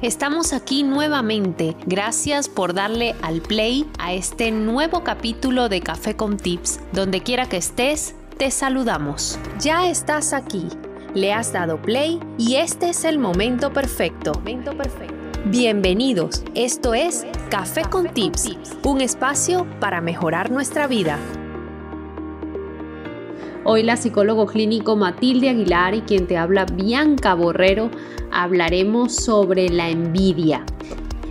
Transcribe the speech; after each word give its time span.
Estamos 0.00 0.52
aquí 0.52 0.84
nuevamente. 0.84 1.76
Gracias 1.86 2.48
por 2.48 2.72
darle 2.72 3.16
al 3.20 3.40
play 3.40 3.84
a 3.98 4.12
este 4.12 4.52
nuevo 4.52 5.02
capítulo 5.02 5.68
de 5.68 5.80
Café 5.80 6.14
con 6.14 6.36
Tips. 6.36 6.78
Donde 6.92 7.24
quiera 7.24 7.48
que 7.48 7.56
estés, 7.56 8.14
te 8.36 8.52
saludamos. 8.52 9.40
Ya 9.58 9.88
estás 9.88 10.32
aquí. 10.32 10.68
Le 11.14 11.32
has 11.32 11.52
dado 11.52 11.82
play 11.82 12.20
y 12.38 12.56
este 12.56 12.90
es 12.90 13.04
el 13.04 13.18
momento 13.18 13.72
perfecto. 13.72 14.34
Momento 14.34 14.76
perfecto. 14.76 15.14
Bienvenidos. 15.46 16.44
Esto 16.54 16.94
es 16.94 17.26
Café 17.50 17.82
con 17.82 18.08
Tips, 18.14 18.56
un 18.84 19.00
espacio 19.00 19.66
para 19.80 20.00
mejorar 20.00 20.52
nuestra 20.52 20.86
vida. 20.86 21.18
Hoy 23.70 23.82
la 23.82 23.98
psicólogo 23.98 24.46
clínico 24.46 24.96
Matilde 24.96 25.50
Aguilar 25.50 25.94
y 25.94 26.00
quien 26.00 26.26
te 26.26 26.38
habla 26.38 26.64
Bianca 26.64 27.34
Borrero 27.34 27.90
hablaremos 28.32 29.14
sobre 29.14 29.68
la 29.68 29.90
envidia. 29.90 30.64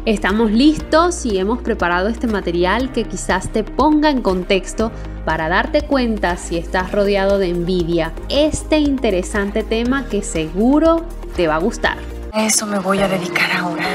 Estamos 0.05 0.51
listos 0.51 1.25
y 1.25 1.39
hemos 1.39 1.63
preparado 1.63 2.09
este 2.09 2.27
material 2.27 2.91
que 2.91 3.05
quizás 3.05 3.51
te 3.51 3.63
ponga 3.63 4.11
en 4.11 4.21
contexto 4.21 4.91
para 5.25 5.49
darte 5.49 5.81
cuenta 5.81 6.37
si 6.37 6.57
estás 6.57 6.91
rodeado 6.91 7.39
de 7.39 7.47
envidia. 7.47 8.13
Este 8.29 8.77
interesante 8.77 9.63
tema 9.63 10.05
que 10.07 10.21
seguro 10.21 11.07
te 11.35 11.47
va 11.47 11.55
a 11.55 11.59
gustar. 11.59 11.97
Eso 12.35 12.67
me 12.67 12.77
voy 12.77 12.99
a 12.99 13.07
dedicar 13.07 13.51
ahora. 13.51 13.87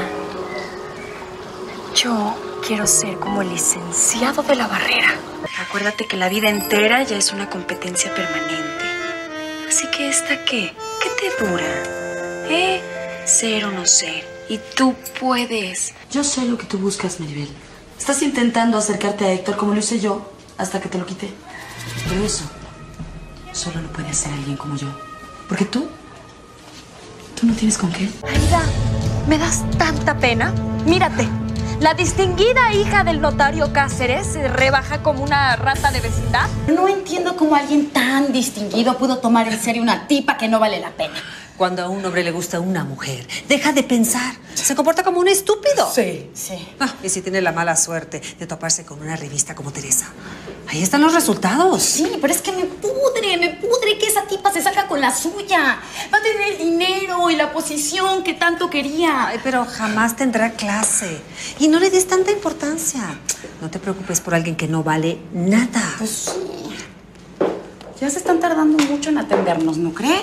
Yo 1.95 2.35
quiero 2.67 2.89
ser 2.89 3.19
como 3.19 3.43
el 3.43 3.51
licenciado 3.51 4.43
de 4.43 4.57
la 4.57 4.67
barrera. 4.67 5.32
Acuérdate 5.73 6.07
que 6.07 6.19
la 6.19 6.29
vida 6.29 6.51
entera 6.51 7.03
ya 7.03 7.17
es 7.17 7.33
una 7.33 7.49
competencia 7.49 8.15
permanente. 8.15 8.85
Así 9.67 9.87
que 9.87 10.11
esta 10.11 10.45
qué? 10.45 10.75
¿Qué 11.03 11.09
te 11.19 11.43
dura? 11.47 11.65
¿Eh? 12.51 12.83
Ser 13.25 13.65
o 13.65 13.71
no 13.71 13.87
ser. 13.87 14.23
Y 14.51 14.61
tú 14.77 14.95
puedes. 15.19 15.95
Yo 16.11 16.25
sé 16.25 16.45
lo 16.45 16.59
que 16.59 16.67
tú 16.67 16.77
buscas, 16.77 17.21
Maribel. 17.21 17.49
Estás 17.99 18.21
intentando 18.21 18.77
acercarte 18.77 19.25
a 19.25 19.33
Héctor 19.33 19.57
como 19.57 19.73
lo 19.73 19.81
hice 19.81 19.99
yo 19.99 20.31
hasta 20.59 20.79
que 20.79 20.91
te 20.91 20.99
lo 20.99 21.07
quité. 21.07 21.31
Pero 22.07 22.23
eso 22.23 22.45
solo 23.55 23.81
lo 23.81 23.89
puede 23.95 24.11
hacer 24.11 24.31
alguien 24.31 24.59
como 24.59 24.77
yo. 24.77 24.89
Porque 25.49 25.65
tú, 25.65 25.89
tú 27.35 27.47
no 27.47 27.55
tienes 27.55 27.79
con 27.79 27.91
qué. 27.93 28.11
Aida, 28.29 28.63
¿me 29.27 29.39
das 29.39 29.65
tanta 29.79 30.19
pena? 30.19 30.53
Mírate. 30.85 31.27
La 31.83 31.95
distinguida 31.95 32.73
hija 32.73 33.03
del 33.03 33.21
notario 33.21 33.73
Cáceres 33.73 34.29
se 34.29 34.47
rebaja 34.47 35.03
como 35.03 35.25
una 35.25 35.57
rata 35.57 35.91
de 35.91 36.01
vecindad. 36.01 36.49
No 36.69 36.87
entiendo 36.87 37.35
cómo 37.37 37.57
alguien 37.57 37.91
tan 37.91 38.33
distinguido 38.33 38.97
pudo 38.99 39.19
tomar 39.19 39.49
en 39.49 39.61
serio 39.61 39.83
una 39.83 40.07
tipa 40.07 40.37
que 40.37 40.47
no 40.47 40.61
vale 40.61 40.79
la 40.79 40.91
pena. 40.91 41.15
Cuando 41.57 41.83
a 41.83 41.89
un 41.89 42.05
hombre 42.05 42.23
le 42.23 42.31
gusta 42.31 42.61
una 42.61 42.85
mujer, 42.85 43.27
deja 43.49 43.73
de 43.73 43.83
pensar. 43.83 44.37
Se 44.63 44.77
comporta 44.77 45.03
como 45.03 45.19
un 45.19 45.29
estúpido. 45.29 45.91
Sí, 45.93 46.31
sí. 46.35 46.69
Ah, 46.79 46.95
y 47.03 47.09
si 47.09 47.21
tiene 47.21 47.41
la 47.41 47.53
mala 47.53 47.77
suerte 47.77 48.23
de 48.39 48.47
toparse 48.47 48.85
con 48.85 49.01
una 49.01 49.17
revista 49.17 49.55
como 49.55 49.73
Teresa. 49.73 50.07
Ahí 50.69 50.83
están 50.83 51.03
los 51.03 51.13
resultados. 51.13 51.83
Sí, 51.83 52.11
pero 52.21 52.33
es 52.33 52.41
que 52.41 52.53
me 52.53 52.65
pudre, 52.65 53.37
me 53.37 53.51
pudre 53.51 53.99
que 53.99 54.07
esa 54.07 54.23
tipa 54.23 54.53
se 54.53 54.63
salga 54.63 54.87
con 54.87 55.01
la 55.01 55.15
suya. 55.15 55.81
Va 56.13 56.19
a 56.19 56.23
tener 56.23 56.53
el 56.53 56.59
dinero 56.59 57.29
y 57.31 57.37
la 57.37 57.53
posición 57.53 58.23
que 58.23 58.35
tanto 58.35 58.71
quería. 58.71 59.29
Ay, 59.29 59.41
pero 59.43 59.65
jamás 59.65 60.17
tendrá 60.17 60.53
clase. 60.53 61.21
Y 61.59 61.69
no 61.69 61.81
le 61.81 61.91
des 61.91 62.07
tanta 62.07 62.31
importancia. 62.31 63.19
No 63.61 63.69
te 63.71 63.79
preocupes 63.79 64.21
por 64.21 64.35
alguien 64.35 64.57
que 64.57 64.69
no 64.69 64.83
vale 64.83 65.19
nada. 65.33 65.95
Pues 65.99 66.11
sí. 66.11 66.31
Ya 68.01 68.11
se 68.11 68.19
están 68.19 68.41
tardando 68.41 68.83
mucho 68.85 69.11
en 69.11 69.19
atendernos, 69.19 69.77
¿no 69.77 69.93
cree? 69.93 70.23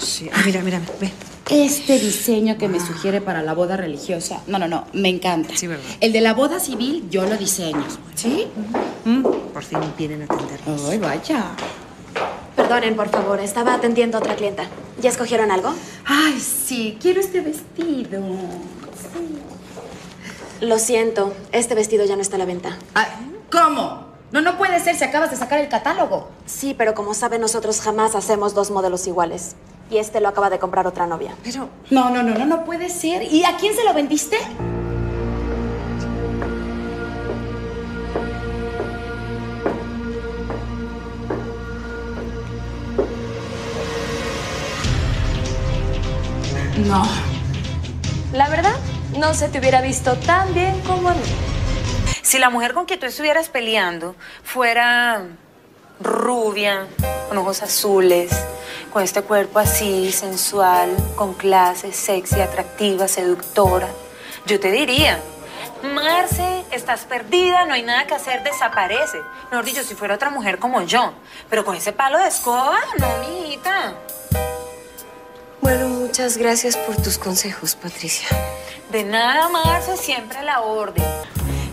Sí. 0.00 0.30
Ah, 0.32 0.42
mira, 0.44 0.62
mira, 0.62 0.80
ve. 1.00 1.10
Este 1.50 1.98
diseño 1.98 2.58
que 2.58 2.68
me 2.68 2.78
sugiere 2.78 3.20
para 3.22 3.42
la 3.42 3.54
boda 3.54 3.76
religiosa. 3.76 4.42
No, 4.46 4.58
no, 4.58 4.68
no, 4.68 4.84
me 4.92 5.08
encanta. 5.08 5.56
Sí, 5.56 5.66
¿verdad? 5.66 5.84
El 6.00 6.12
de 6.12 6.20
la 6.20 6.34
boda 6.34 6.60
civil 6.60 7.08
yo 7.10 7.24
lo 7.24 7.36
diseño. 7.38 7.84
¿Sí? 8.14 8.46
Mm, 9.04 9.22
Por 9.22 9.64
fin 9.64 9.78
vienen 9.96 10.22
a 10.22 10.24
atendernos. 10.26 10.84
Ay, 10.90 10.98
vaya. 10.98 11.46
Perdonen, 12.54 12.96
por 12.96 13.08
favor, 13.08 13.40
estaba 13.40 13.74
atendiendo 13.74 14.18
a 14.18 14.20
otra 14.20 14.34
clienta. 14.36 14.64
¿Ya 15.00 15.08
escogieron 15.08 15.50
algo? 15.50 15.72
Ay, 16.04 16.38
sí, 16.38 16.98
quiero 17.00 17.20
este 17.20 17.40
vestido. 17.40 18.20
Lo 20.60 20.78
siento, 20.78 21.32
este 21.52 21.74
vestido 21.74 22.04
ya 22.04 22.16
no 22.16 22.22
está 22.22 22.36
a 22.36 22.40
la 22.40 22.44
venta. 22.44 22.76
Ay, 22.94 23.06
¿Cómo? 23.50 24.08
No, 24.32 24.42
no 24.42 24.58
puede 24.58 24.78
ser 24.80 24.96
si 24.96 25.04
acabas 25.04 25.30
de 25.30 25.36
sacar 25.38 25.60
el 25.60 25.68
catálogo. 25.68 26.28
Sí, 26.44 26.74
pero 26.76 26.92
como 26.94 27.14
saben, 27.14 27.40
nosotros 27.40 27.80
jamás 27.80 28.14
hacemos 28.14 28.54
dos 28.54 28.70
modelos 28.70 29.06
iguales. 29.06 29.54
Y 29.90 29.98
este 29.98 30.20
lo 30.20 30.28
acaba 30.28 30.50
de 30.50 30.58
comprar 30.58 30.86
otra 30.86 31.06
novia. 31.06 31.34
Pero, 31.42 31.68
No, 31.90 32.10
no, 32.10 32.22
no, 32.22 32.34
no, 32.34 32.44
no 32.44 32.64
puede 32.64 32.90
ser. 32.90 33.22
¿Y 33.22 33.44
a 33.44 33.56
quién 33.56 33.74
se 33.74 33.84
lo 33.84 33.94
vendiste? 33.94 34.36
No. 46.86 47.04
La 48.32 48.48
verdad, 48.48 48.76
no 49.18 49.34
se 49.34 49.48
te 49.48 49.58
hubiera 49.58 49.80
visto 49.80 50.16
tan 50.16 50.54
bien 50.54 50.80
como 50.82 51.08
a 51.08 51.14
mí. 51.14 51.20
Si 52.22 52.38
la 52.38 52.50
mujer 52.50 52.74
con 52.74 52.84
quien 52.84 53.00
tú 53.00 53.06
estuvieras 53.06 53.48
peleando 53.48 54.14
fuera 54.44 55.22
rubia, 56.00 56.86
con 57.28 57.38
ojos 57.38 57.62
azules, 57.62 58.30
con 58.92 59.02
este 59.02 59.22
cuerpo 59.22 59.58
así, 59.58 60.12
sensual, 60.12 60.90
con 61.16 61.34
clase, 61.34 61.92
sexy, 61.92 62.40
atractiva, 62.40 63.08
seductora, 63.08 63.88
yo 64.46 64.58
te 64.58 64.70
diría, 64.70 65.20
Marce, 65.82 66.64
estás 66.70 67.02
perdida, 67.02 67.66
no 67.66 67.74
hay 67.74 67.82
nada 67.82 68.06
que 68.06 68.14
hacer, 68.14 68.42
desaparece. 68.42 69.20
Mejor 69.50 69.64
dicho, 69.64 69.82
si 69.84 69.94
fuera 69.94 70.14
otra 70.14 70.30
mujer 70.30 70.58
como 70.58 70.82
yo. 70.82 71.12
Pero 71.50 71.64
con 71.64 71.76
ese 71.76 71.92
palo 71.92 72.18
de 72.18 72.28
escoba, 72.28 72.78
no, 72.98 73.06
mijita. 73.18 73.94
Bueno, 75.60 75.88
muchas 75.88 76.38
gracias 76.38 76.76
por 76.76 76.96
tus 76.96 77.18
consejos, 77.18 77.74
Patricia. 77.74 78.28
De 78.90 79.04
nada, 79.04 79.48
Marce, 79.50 79.96
siempre 79.96 80.38
a 80.38 80.42
la 80.42 80.60
orden. 80.62 81.04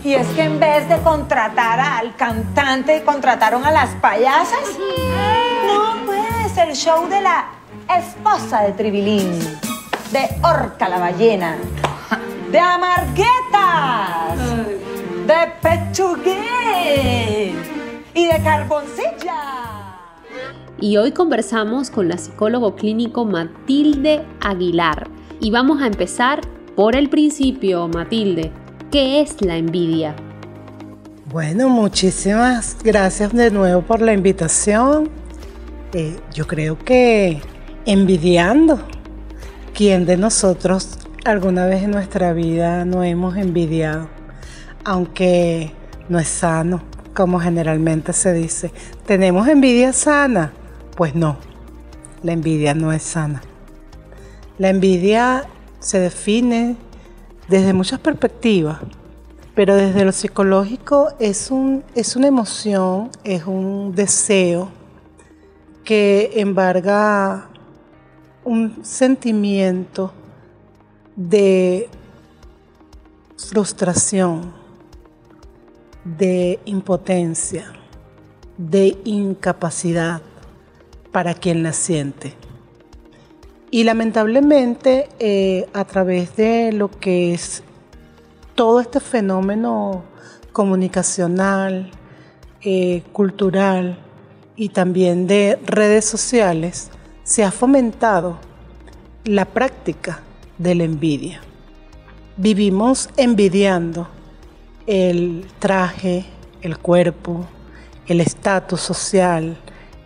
Y 0.06 0.14
es 0.14 0.28
que 0.28 0.44
en 0.44 0.60
vez 0.60 0.88
de 0.88 0.98
contratar 0.98 1.80
al 1.80 2.14
cantante, 2.14 3.02
contrataron 3.02 3.64
a 3.64 3.72
las 3.72 3.90
payasas. 3.96 4.78
No, 5.66 6.06
pues, 6.06 6.56
el 6.58 6.76
show 6.76 7.08
de 7.08 7.20
la 7.20 7.46
esposa 7.98 8.62
de 8.62 8.70
Tribilín, 8.74 9.36
de 10.12 10.28
Orca 10.44 10.88
la 10.88 11.00
ballena, 11.00 11.56
de 12.52 12.58
Amarguetas, 12.60 14.38
de 15.26 15.52
Pechuguín 15.60 16.36
y 18.14 18.26
de 18.26 18.42
Carboncilla. 18.44 19.96
Y 20.80 20.98
hoy 20.98 21.10
conversamos 21.10 21.90
con 21.90 22.06
la 22.08 22.16
psicólogo 22.16 22.76
clínico 22.76 23.24
Matilde 23.24 24.24
Aguilar. 24.40 25.10
Y 25.40 25.50
vamos 25.50 25.82
a 25.82 25.88
empezar 25.88 26.42
por 26.76 26.94
el 26.94 27.10
principio, 27.10 27.88
Matilde. 27.88 28.52
¿Qué 28.96 29.20
es 29.20 29.42
la 29.42 29.58
envidia? 29.58 30.16
Bueno, 31.30 31.68
muchísimas 31.68 32.78
gracias 32.82 33.30
de 33.34 33.50
nuevo 33.50 33.82
por 33.82 34.00
la 34.00 34.14
invitación. 34.14 35.10
Eh, 35.92 36.18
yo 36.32 36.46
creo 36.46 36.78
que 36.78 37.42
envidiando. 37.84 38.80
¿Quién 39.74 40.06
de 40.06 40.16
nosotros 40.16 40.98
alguna 41.26 41.66
vez 41.66 41.82
en 41.82 41.90
nuestra 41.90 42.32
vida 42.32 42.86
no 42.86 43.04
hemos 43.04 43.36
envidiado? 43.36 44.08
Aunque 44.82 45.72
no 46.08 46.18
es 46.18 46.28
sano, 46.28 46.82
como 47.12 47.38
generalmente 47.38 48.14
se 48.14 48.32
dice. 48.32 48.72
¿Tenemos 49.04 49.46
envidia 49.46 49.92
sana? 49.92 50.54
Pues 50.96 51.14
no, 51.14 51.36
la 52.22 52.32
envidia 52.32 52.72
no 52.72 52.94
es 52.94 53.02
sana. 53.02 53.42
La 54.56 54.70
envidia 54.70 55.44
se 55.80 56.00
define 56.00 56.76
desde 57.48 57.72
muchas 57.72 58.00
perspectivas, 58.00 58.78
pero 59.54 59.74
desde 59.74 60.04
lo 60.04 60.12
psicológico 60.12 61.08
es, 61.18 61.50
un, 61.50 61.84
es 61.94 62.16
una 62.16 62.26
emoción, 62.26 63.10
es 63.24 63.44
un 63.46 63.94
deseo 63.94 64.68
que 65.84 66.32
embarga 66.36 67.48
un 68.44 68.84
sentimiento 68.84 70.12
de 71.14 71.88
frustración, 73.36 74.52
de 76.04 76.60
impotencia, 76.64 77.72
de 78.58 78.98
incapacidad 79.04 80.22
para 81.12 81.34
quien 81.34 81.62
la 81.62 81.72
siente. 81.72 82.34
Y 83.70 83.84
lamentablemente 83.84 85.08
eh, 85.18 85.68
a 85.72 85.84
través 85.84 86.36
de 86.36 86.72
lo 86.72 86.90
que 86.90 87.34
es 87.34 87.62
todo 88.54 88.80
este 88.80 89.00
fenómeno 89.00 90.04
comunicacional, 90.52 91.90
eh, 92.62 93.02
cultural 93.12 93.98
y 94.56 94.70
también 94.70 95.26
de 95.26 95.58
redes 95.66 96.04
sociales, 96.04 96.90
se 97.24 97.44
ha 97.44 97.50
fomentado 97.50 98.38
la 99.24 99.44
práctica 99.44 100.22
de 100.58 100.74
la 100.74 100.84
envidia. 100.84 101.40
vivimos 102.38 103.08
envidiando 103.16 104.08
el 104.86 105.46
traje, 105.58 106.24
el 106.62 106.78
cuerpo, 106.78 107.46
el 108.06 108.20
estatus 108.20 108.80
social, 108.80 109.56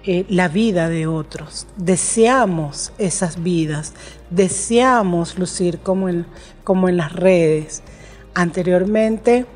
eh, 0.04 0.24
la 0.28 0.48
vida 0.48 0.88
de 0.88 1.06
otros. 1.06 1.66
Deseamos 1.76 2.92
esas 2.98 3.42
vidas, 3.42 3.92
deseamos 4.30 5.38
lucir 5.38 5.78
como 5.80 6.08
en, 6.08 6.26
como 6.64 6.88
en 6.88 6.96
las 6.96 7.12
redes. 7.12 7.82
Anteriormente 8.34 9.46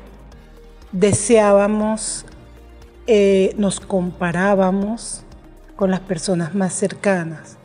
deseábamos, 0.91 2.25
eh, 3.07 3.53
nos 3.57 3.79
comparábamos 3.79 5.23
con 5.75 5.91
las 5.91 5.99
personas 6.01 6.55
más 6.55 6.73
cercanas. 6.73 7.57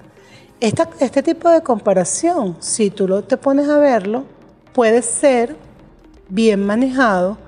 este 0.61 1.23
tipo 1.23 1.49
de 1.49 1.63
comparación, 1.63 2.57
si 2.61 2.91
tú 2.91 3.23
te 3.23 3.37
pones 3.37 3.69
a 3.69 3.79
verlo, 3.79 4.25
puede 4.73 5.03
ser 5.03 5.57
bien 6.29 6.65
manejado 6.65 7.39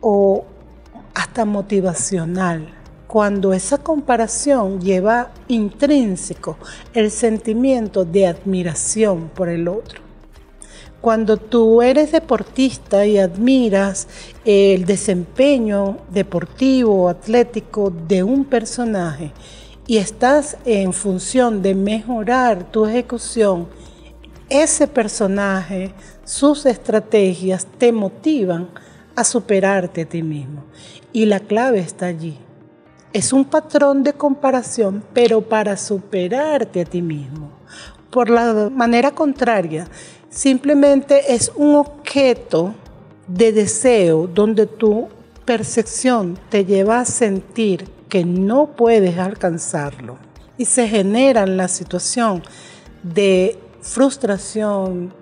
o 0.00 0.44
hasta 1.14 1.44
motivacional, 1.44 2.68
cuando 3.12 3.52
esa 3.52 3.76
comparación 3.76 4.80
lleva 4.80 5.32
intrínseco 5.46 6.56
el 6.94 7.10
sentimiento 7.10 8.06
de 8.06 8.26
admiración 8.26 9.28
por 9.34 9.50
el 9.50 9.68
otro. 9.68 10.00
Cuando 11.02 11.36
tú 11.36 11.82
eres 11.82 12.10
deportista 12.10 13.04
y 13.04 13.18
admiras 13.18 14.08
el 14.46 14.86
desempeño 14.86 15.98
deportivo 16.10 17.02
o 17.02 17.08
atlético 17.10 17.90
de 17.90 18.22
un 18.22 18.46
personaje 18.46 19.30
y 19.86 19.98
estás 19.98 20.56
en 20.64 20.94
función 20.94 21.60
de 21.60 21.74
mejorar 21.74 22.70
tu 22.70 22.86
ejecución, 22.86 23.68
ese 24.48 24.88
personaje, 24.88 25.92
sus 26.24 26.64
estrategias 26.64 27.66
te 27.76 27.92
motivan 27.92 28.70
a 29.14 29.22
superarte 29.22 30.00
a 30.00 30.08
ti 30.08 30.22
mismo. 30.22 30.64
Y 31.12 31.26
la 31.26 31.40
clave 31.40 31.80
está 31.80 32.06
allí. 32.06 32.38
Es 33.12 33.34
un 33.34 33.44
patrón 33.44 34.02
de 34.02 34.14
comparación, 34.14 35.04
pero 35.12 35.42
para 35.42 35.76
superarte 35.76 36.80
a 36.80 36.84
ti 36.86 37.02
mismo. 37.02 37.50
Por 38.10 38.30
la 38.30 38.70
manera 38.70 39.10
contraria, 39.10 39.86
simplemente 40.30 41.34
es 41.34 41.52
un 41.54 41.74
objeto 41.74 42.74
de 43.26 43.52
deseo 43.52 44.26
donde 44.26 44.66
tu 44.66 45.08
percepción 45.44 46.38
te 46.48 46.64
lleva 46.64 47.00
a 47.00 47.04
sentir 47.04 47.86
que 48.08 48.24
no 48.24 48.68
puedes 48.68 49.18
alcanzarlo. 49.18 50.16
Y 50.56 50.64
se 50.64 50.88
genera 50.88 51.46
la 51.46 51.68
situación 51.68 52.42
de 53.02 53.58
frustración, 53.82 55.12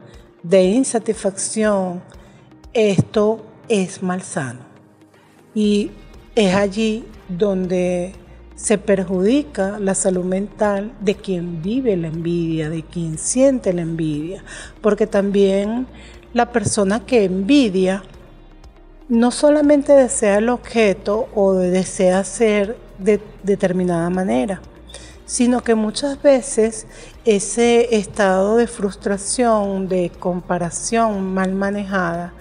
de 0.42 0.62
insatisfacción. 0.62 2.02
Esto 2.72 3.44
es 3.68 4.00
malsano. 4.02 4.60
Y 5.54 5.90
es 6.36 6.54
allí 6.54 7.04
donde 7.36 8.12
se 8.54 8.76
perjudica 8.76 9.78
la 9.78 9.94
salud 9.94 10.24
mental 10.24 10.92
de 11.00 11.14
quien 11.14 11.62
vive 11.62 11.96
la 11.96 12.08
envidia, 12.08 12.68
de 12.68 12.82
quien 12.82 13.16
siente 13.16 13.72
la 13.72 13.82
envidia, 13.82 14.44
porque 14.82 15.06
también 15.06 15.86
la 16.34 16.52
persona 16.52 17.00
que 17.00 17.24
envidia 17.24 18.02
no 19.08 19.30
solamente 19.30 19.92
desea 19.92 20.38
el 20.38 20.50
objeto 20.50 21.28
o 21.34 21.54
desea 21.54 22.22
ser 22.22 22.76
de 22.98 23.20
determinada 23.42 24.10
manera, 24.10 24.60
sino 25.24 25.62
que 25.62 25.74
muchas 25.74 26.20
veces 26.22 26.86
ese 27.24 27.96
estado 27.96 28.56
de 28.56 28.66
frustración, 28.66 29.88
de 29.88 30.10
comparación 30.10 31.32
mal 31.32 31.54
manejada, 31.54 32.34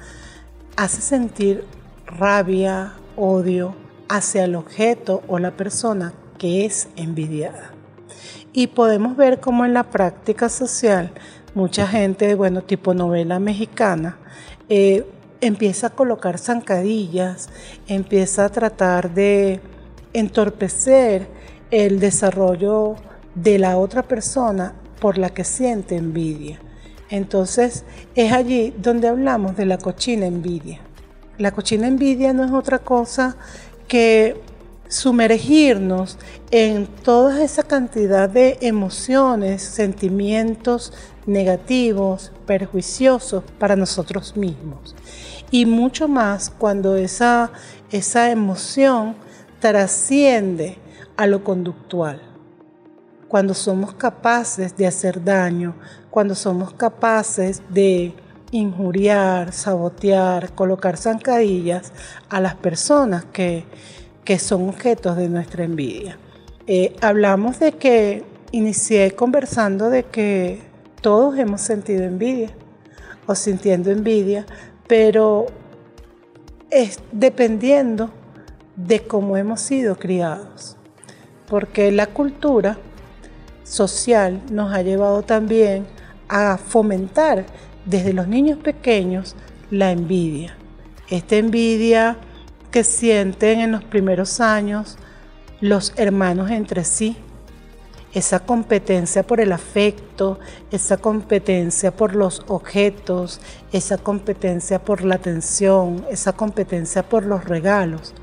hace 0.76 1.02
sentir 1.02 1.64
rabia, 2.06 2.94
odio 3.16 3.89
hacia 4.10 4.44
el 4.44 4.56
objeto 4.56 5.22
o 5.28 5.40
la 5.40 5.52
persona 5.52 6.14
que 6.38 6.66
es 6.66 6.90
envidiada. 6.96 7.72
Y 8.52 8.68
podemos 8.68 9.16
ver 9.16 9.40
cómo 9.40 9.66
en 9.66 9.74
la 9.74 9.84
práctica 9.84 10.50
social 10.50 11.12
mucha 11.54 11.88
gente, 11.88 12.34
bueno, 12.36 12.64
tipo 12.64 12.94
novela 12.94 13.40
mexicana, 13.40 14.18
eh, 14.68 15.06
empieza 15.42 15.88
a 15.88 15.90
colocar 15.92 16.38
zancadillas, 16.38 17.50
empieza 17.88 18.46
a 18.46 18.50
tratar 18.50 19.14
de 19.14 19.62
entorpecer 20.14 21.28
el 21.72 22.00
desarrollo 22.00 22.96
de 23.36 23.60
la 23.60 23.78
otra 23.78 24.04
persona 24.04 24.74
por 25.00 25.18
la 25.18 25.30
que 25.30 25.44
siente 25.44 25.96
envidia. 25.96 26.60
Entonces 27.10 27.86
es 28.16 28.32
allí 28.32 28.74
donde 28.78 29.08
hablamos 29.08 29.56
de 29.56 29.66
la 29.66 29.78
cochina 29.78 30.26
envidia. 30.26 30.80
La 31.38 31.52
cochina 31.52 31.88
envidia 31.88 32.34
no 32.34 32.44
es 32.44 32.52
otra 32.52 32.80
cosa 32.80 33.38
que 33.90 34.42
sumergirnos 34.88 36.18
en 36.52 36.88
toda 36.88 37.44
esa 37.44 37.64
cantidad 37.64 38.30
de 38.30 38.58
emociones, 38.62 39.62
sentimientos 39.62 40.94
negativos, 41.26 42.32
perjuiciosos 42.46 43.44
para 43.60 43.76
nosotros 43.76 44.38
mismos. 44.38 44.96
Y 45.52 45.66
mucho 45.66 46.08
más 46.08 46.50
cuando 46.50 46.96
esa, 46.96 47.52
esa 47.92 48.32
emoción 48.32 49.16
trasciende 49.60 50.78
a 51.18 51.28
lo 51.28 51.44
conductual 51.44 52.30
cuando 53.30 53.54
somos 53.54 53.94
capaces 53.94 54.76
de 54.76 54.88
hacer 54.88 55.24
daño, 55.24 55.76
cuando 56.10 56.34
somos 56.34 56.74
capaces 56.74 57.62
de 57.70 58.16
injuriar, 58.52 59.52
sabotear, 59.52 60.54
colocar 60.54 60.98
zancadillas 60.98 61.94
a 62.30 62.40
las 62.40 62.56
personas 62.56 63.26
que, 63.26 63.66
son 64.38 64.70
objetos 64.70 65.18
de 65.18 65.28
nuestra 65.28 65.64
envidia. 65.64 66.20
Eh, 66.68 66.96
hablamos 67.02 67.60
de 67.60 67.72
que 67.72 68.24
inicié 68.52 69.16
conversando 69.16 69.90
de 69.90 70.04
que 70.04 70.62
todos 71.02 71.36
hemos 71.40 71.62
sentido 71.62 72.04
envidia 72.04 72.52
o 73.26 73.34
sintiendo 73.34 73.90
envidia, 73.90 74.46
pero 74.88 75.48
es 76.70 77.00
dependiendo 77.12 78.12
de 78.76 79.02
cómo 79.02 79.36
hemos 79.36 79.62
sido 79.62 79.98
criados, 79.98 80.78
porque 81.48 81.92
la 81.92 82.06
cultura 82.06 82.78
social 83.64 84.42
nos 84.52 84.72
ha 84.74 84.84
llevado 84.84 85.24
también 85.24 85.88
a 86.28 86.58
fomentar 86.58 87.46
desde 87.90 88.14
los 88.14 88.28
niños 88.28 88.60
pequeños 88.60 89.36
la 89.72 89.92
envidia. 89.92 90.56
Esta 91.10 91.38
envidia 91.38 92.18
que 92.72 92.84
sienten 92.84 93.62
en 93.62 93.72
los 93.72 93.84
primeros 93.84 94.40
años 94.40 94.98
los 95.60 95.94
hermanos 95.98 96.52
entre 96.52 96.84
sí, 96.84 97.18
esa 98.14 98.40
competencia 98.40 99.24
por 99.24 99.40
el 99.40 99.52
afecto, 99.52 100.40
esa 100.72 100.98
competencia 100.98 101.92
por 101.92 102.16
los 102.16 102.44
objetos, 102.48 103.42
esa 103.72 103.98
competencia 103.98 104.80
por 104.80 105.04
la 105.04 105.16
atención, 105.16 106.06
esa 106.10 106.34
competencia 106.34 107.04
por 107.04 107.26
los 107.26 107.46
regalos, 107.46 108.14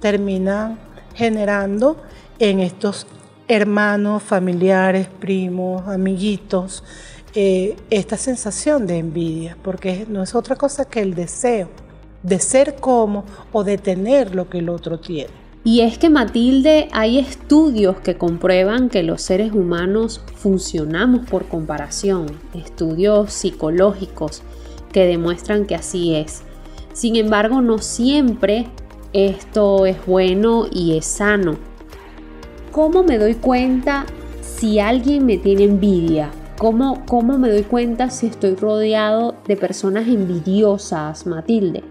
terminan 0.00 0.78
generando 1.14 2.02
en 2.38 2.60
estos 2.60 3.06
hermanos, 3.48 4.22
familiares, 4.22 5.08
primos, 5.20 5.86
amiguitos, 5.86 6.82
eh, 7.34 7.76
esta 7.90 8.16
sensación 8.16 8.86
de 8.86 8.98
envidia, 8.98 9.56
porque 9.62 10.06
no 10.08 10.22
es 10.22 10.34
otra 10.34 10.56
cosa 10.56 10.84
que 10.84 11.00
el 11.00 11.14
deseo 11.14 11.68
de 12.22 12.38
ser 12.38 12.76
como 12.76 13.24
o 13.52 13.64
de 13.64 13.78
tener 13.78 14.34
lo 14.34 14.48
que 14.48 14.58
el 14.58 14.68
otro 14.68 15.00
tiene. 15.00 15.30
Y 15.64 15.80
es 15.80 15.96
que 15.96 16.10
Matilde, 16.10 16.88
hay 16.92 17.18
estudios 17.18 18.00
que 18.00 18.18
comprueban 18.18 18.88
que 18.88 19.04
los 19.04 19.22
seres 19.22 19.52
humanos 19.52 20.20
funcionamos 20.34 21.28
por 21.28 21.46
comparación, 21.46 22.26
estudios 22.52 23.32
psicológicos 23.32 24.42
que 24.92 25.06
demuestran 25.06 25.66
que 25.66 25.76
así 25.76 26.16
es. 26.16 26.42
Sin 26.92 27.14
embargo, 27.16 27.62
no 27.62 27.78
siempre 27.78 28.66
esto 29.12 29.86
es 29.86 30.04
bueno 30.04 30.66
y 30.70 30.96
es 30.98 31.06
sano. 31.06 31.56
¿Cómo 32.72 33.04
me 33.04 33.18
doy 33.18 33.36
cuenta 33.36 34.04
si 34.42 34.80
alguien 34.80 35.24
me 35.26 35.38
tiene 35.38 35.64
envidia? 35.64 36.30
¿Cómo, 36.62 37.04
¿Cómo 37.06 37.38
me 37.38 37.50
doy 37.50 37.64
cuenta 37.64 38.08
si 38.10 38.28
estoy 38.28 38.54
rodeado 38.54 39.34
de 39.48 39.56
personas 39.56 40.06
envidiosas, 40.06 41.26
Matilde? 41.26 41.82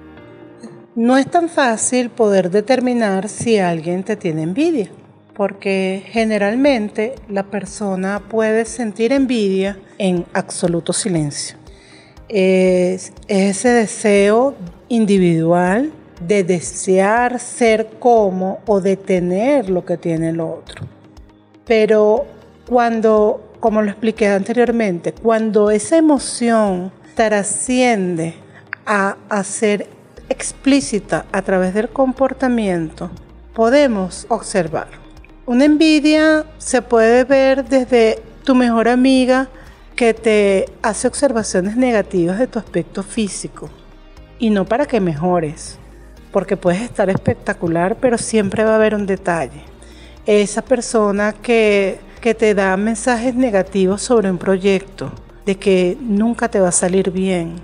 No 0.95 1.17
es 1.17 1.29
tan 1.29 1.49
fácil 1.49 2.09
poder 2.09 2.49
determinar 2.49 3.27
si 3.27 3.57
alguien 3.57 4.05
te 4.05 4.15
tiene 4.15 4.43
envidia, 4.43 4.89
porque 5.35 6.03
generalmente 6.05 7.15
la 7.27 7.43
persona 7.43 8.21
puede 8.29 8.63
sentir 8.63 9.11
envidia 9.11 9.77
en 9.97 10.25
absoluto 10.31 10.93
silencio. 10.93 11.57
Es 12.29 13.11
ese 13.27 13.67
deseo 13.67 14.55
individual 14.87 15.91
de 16.25 16.45
desear 16.45 17.41
ser 17.41 17.89
como 17.99 18.59
o 18.65 18.79
de 18.79 18.95
tener 18.95 19.69
lo 19.69 19.83
que 19.83 19.97
tiene 19.97 20.29
el 20.29 20.39
otro. 20.39 20.87
Pero 21.65 22.23
cuando, 22.69 23.50
como 23.62 23.84
lo 23.84 23.91
expliqué 23.91 24.27
anteriormente, 24.27 25.13
cuando 25.13 25.70
esa 25.70 25.96
emoción 25.96 26.91
trasciende 27.15 28.34
a, 28.86 29.15
ser 29.44 29.88
explícita 30.27 31.27
a 31.32 31.44
través 31.44 31.74
del 31.75 31.89
comportamiento, 31.89 33.12
podemos 33.53 34.25
observar. 34.30 34.88
Una 35.46 35.65
envidia 35.65 36.46
se 36.58 36.82
puede 36.82 37.24
ver 37.24 37.63
desde 37.63 38.20
tu 38.44 38.56
mejor 38.56 38.88
amiga 38.88 39.48
que 39.96 40.15
te 40.15 40.65
hace 40.82 41.08
observaciones 41.08 41.77
negativas 41.77 42.39
de 42.39 42.48
tu 42.48 42.58
aspecto 42.58 43.03
físico 43.03 43.70
y 44.39 44.50
no 44.50 44.65
para 44.65 44.88
que 44.88 45.00
mejores, 45.00 45.77
porque 46.32 46.58
puedes 46.58 46.82
estar 46.82 47.12
espectacular, 47.12 47.96
pero 47.98 48.18
siempre 48.18 48.63
va 48.63 48.72
a 48.72 48.75
haber 48.77 48.96
un 48.96 49.06
detalle. 49.06 49.62
Esa 50.25 50.63
persona 50.63 51.34
que, 51.34 52.00
que 52.21 52.35
te 52.35 52.53
da 52.53 52.77
mensajes 52.77 53.35
negativos 53.35 54.01
sobre 54.01 54.29
un 54.29 54.37
proyecto, 54.37 55.11
de 55.45 55.55
que 55.55 55.97
nunca 55.99 56.49
te 56.49 56.59
va 56.59 56.69
a 56.69 56.71
salir 56.71 57.11
bien, 57.11 57.55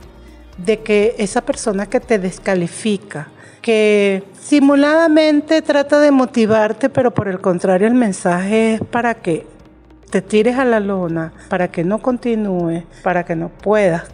de 0.58 0.80
que 0.80 1.16
esa 1.20 1.42
persona 1.42 1.86
que 1.86 2.00
te 2.00 2.18
descalifica, 2.18 3.28
que 3.62 4.24
simuladamente 4.42 5.62
trata 5.62 6.00
de 6.00 6.12
motivarte, 6.12 6.90
pero 6.90 7.14
por 7.14 7.28
el 7.28 7.40
contrario 7.40 7.88
el 7.88 7.94
mensaje 7.94 8.74
es 8.74 8.82
para 8.82 9.14
que 9.14 9.46
te 10.10 10.22
tires 10.22 10.58
a 10.58 10.66
la 10.66 10.80
lona, 10.80 11.34
para 11.50 11.68
que 11.68 11.84
no 11.84 12.00
continúes, 12.00 12.84
para 13.04 13.24
que 13.24 13.36
no 13.36 13.50
puedas 13.50 14.06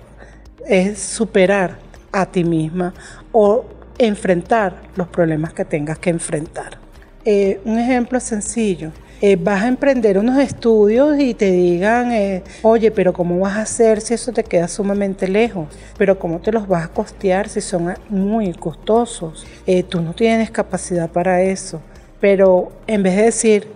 es 0.67 0.99
superar 0.99 1.77
a 2.11 2.25
ti 2.25 2.43
misma 2.43 2.93
o 3.31 3.65
enfrentar 3.97 4.75
los 4.95 5.07
problemas 5.07 5.53
que 5.53 5.65
tengas 5.65 5.99
que 5.99 6.09
enfrentar. 6.09 6.77
Eh, 7.25 7.61
un 7.63 7.79
ejemplo 7.79 8.19
sencillo. 8.19 8.91
Eh, 9.25 9.37
vas 9.37 9.63
a 9.63 9.69
emprender 9.69 10.17
unos 10.17 10.37
estudios 10.37 11.17
y 11.17 11.33
te 11.33 11.49
digan, 11.49 12.11
eh, 12.11 12.43
oye, 12.61 12.91
pero 12.91 13.13
¿cómo 13.13 13.39
vas 13.39 13.55
a 13.55 13.61
hacer 13.61 14.01
si 14.01 14.13
eso 14.13 14.33
te 14.33 14.43
queda 14.43 14.67
sumamente 14.67 15.29
lejos? 15.29 15.69
Pero 15.97 16.19
¿cómo 16.19 16.41
te 16.41 16.51
los 16.51 16.67
vas 16.67 16.83
a 16.83 16.87
costear 16.89 17.47
si 17.47 17.61
son 17.61 17.93
muy 18.09 18.51
costosos? 18.51 19.47
tú 19.87 20.01
no 20.01 20.11
tienes 20.11 20.51
capacidad 20.51 21.09
para 21.09 21.41
eso. 21.41 21.79
Pero 22.19 22.73
en 22.85 23.01
vez 23.01 23.15
de 23.15 23.21
decir, 23.23 23.67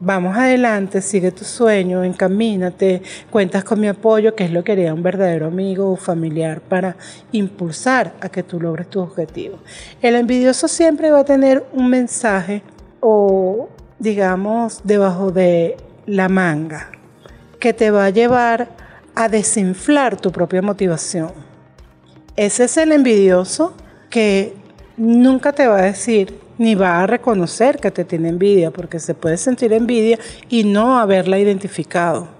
vamos 0.00 0.36
adelante, 0.36 1.00
sigue 1.00 1.30
tu 1.30 1.44
sueño, 1.44 2.02
encamínate, 2.02 3.00
cuentas 3.30 3.62
con 3.62 3.78
mi 3.78 3.86
apoyo, 3.86 4.34
que 4.34 4.42
es 4.42 4.50
lo 4.50 4.64
que 4.64 4.72
haría 4.72 4.92
un 4.92 5.04
verdadero 5.04 5.46
amigo 5.46 5.92
o 5.92 5.94
familiar 5.94 6.60
para 6.60 6.96
impulsar 7.30 8.12
a 8.20 8.28
que 8.28 8.42
tú 8.42 8.60
logres 8.60 8.90
tu 8.90 8.98
objetivo. 8.98 9.60
El 10.02 10.16
envidioso 10.16 10.66
siempre 10.66 11.12
va 11.12 11.20
a 11.20 11.24
tener 11.24 11.64
un 11.72 11.90
mensaje 11.90 12.62
o 12.98 13.68
digamos, 13.98 14.80
debajo 14.84 15.30
de 15.30 15.76
la 16.06 16.28
manga, 16.28 16.90
que 17.58 17.72
te 17.72 17.90
va 17.90 18.06
a 18.06 18.10
llevar 18.10 18.68
a 19.14 19.28
desinflar 19.28 20.20
tu 20.20 20.30
propia 20.30 20.62
motivación. 20.62 21.32
Ese 22.36 22.64
es 22.64 22.76
el 22.76 22.92
envidioso 22.92 23.74
que 24.10 24.54
nunca 24.96 25.52
te 25.52 25.66
va 25.66 25.78
a 25.78 25.82
decir 25.82 26.38
ni 26.58 26.74
va 26.74 27.02
a 27.02 27.06
reconocer 27.06 27.78
que 27.78 27.90
te 27.90 28.04
tiene 28.04 28.28
envidia, 28.28 28.70
porque 28.70 28.98
se 28.98 29.14
puede 29.14 29.36
sentir 29.36 29.72
envidia 29.72 30.18
y 30.48 30.64
no 30.64 30.98
haberla 30.98 31.38
identificado. 31.38 32.35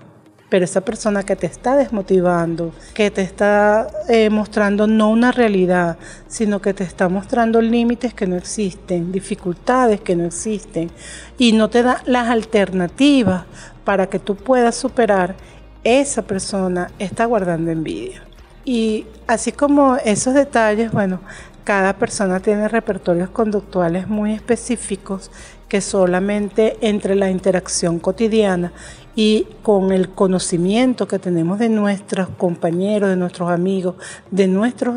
Pero 0.48 0.64
esa 0.64 0.80
persona 0.80 1.24
que 1.24 1.34
te 1.34 1.46
está 1.46 1.76
desmotivando, 1.76 2.72
que 2.94 3.10
te 3.10 3.22
está 3.22 3.88
eh, 4.08 4.30
mostrando 4.30 4.86
no 4.86 5.10
una 5.10 5.32
realidad, 5.32 5.98
sino 6.28 6.60
que 6.60 6.72
te 6.72 6.84
está 6.84 7.08
mostrando 7.08 7.60
límites 7.60 8.14
que 8.14 8.26
no 8.26 8.36
existen, 8.36 9.10
dificultades 9.10 10.00
que 10.00 10.14
no 10.14 10.24
existen, 10.24 10.90
y 11.36 11.52
no 11.52 11.68
te 11.68 11.82
da 11.82 12.00
las 12.06 12.28
alternativas 12.28 13.44
para 13.84 14.08
que 14.08 14.18
tú 14.18 14.36
puedas 14.36 14.76
superar, 14.76 15.34
esa 15.82 16.22
persona 16.22 16.90
está 16.98 17.24
guardando 17.24 17.70
envidia. 17.70 18.22
Y 18.64 19.06
así 19.28 19.52
como 19.52 19.96
esos 19.96 20.34
detalles, 20.34 20.90
bueno, 20.90 21.20
cada 21.62 21.94
persona 21.94 22.40
tiene 22.40 22.68
repertorios 22.68 23.30
conductuales 23.30 24.08
muy 24.08 24.32
específicos 24.32 25.30
que 25.68 25.80
solamente 25.80 26.76
entre 26.80 27.16
la 27.16 27.30
interacción 27.30 27.98
cotidiana 27.98 28.72
y 29.16 29.48
con 29.62 29.92
el 29.92 30.10
conocimiento 30.10 31.08
que 31.08 31.18
tenemos 31.18 31.58
de 31.58 31.70
nuestros 31.70 32.28
compañeros, 32.28 33.08
de 33.08 33.16
nuestros 33.16 33.50
amigos, 33.50 33.94
de 34.30 34.46
nuestros, 34.46 34.94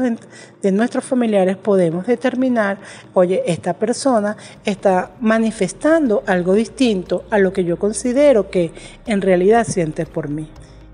de 0.62 0.72
nuestros 0.74 1.06
familiares, 1.06 1.56
podemos 1.56 2.06
determinar, 2.06 2.80
oye, 3.14 3.42
esta 3.48 3.74
persona 3.74 4.36
está 4.66 5.12
manifestando 5.22 6.22
algo 6.28 6.54
distinto 6.54 7.24
a 7.30 7.40
lo 7.40 7.54
que 7.54 7.64
yo 7.64 7.80
considero 7.80 8.50
que 8.50 8.74
en 9.06 9.22
realidad 9.22 9.66
siente 9.66 10.06
por 10.06 10.28
mí. 10.28 10.50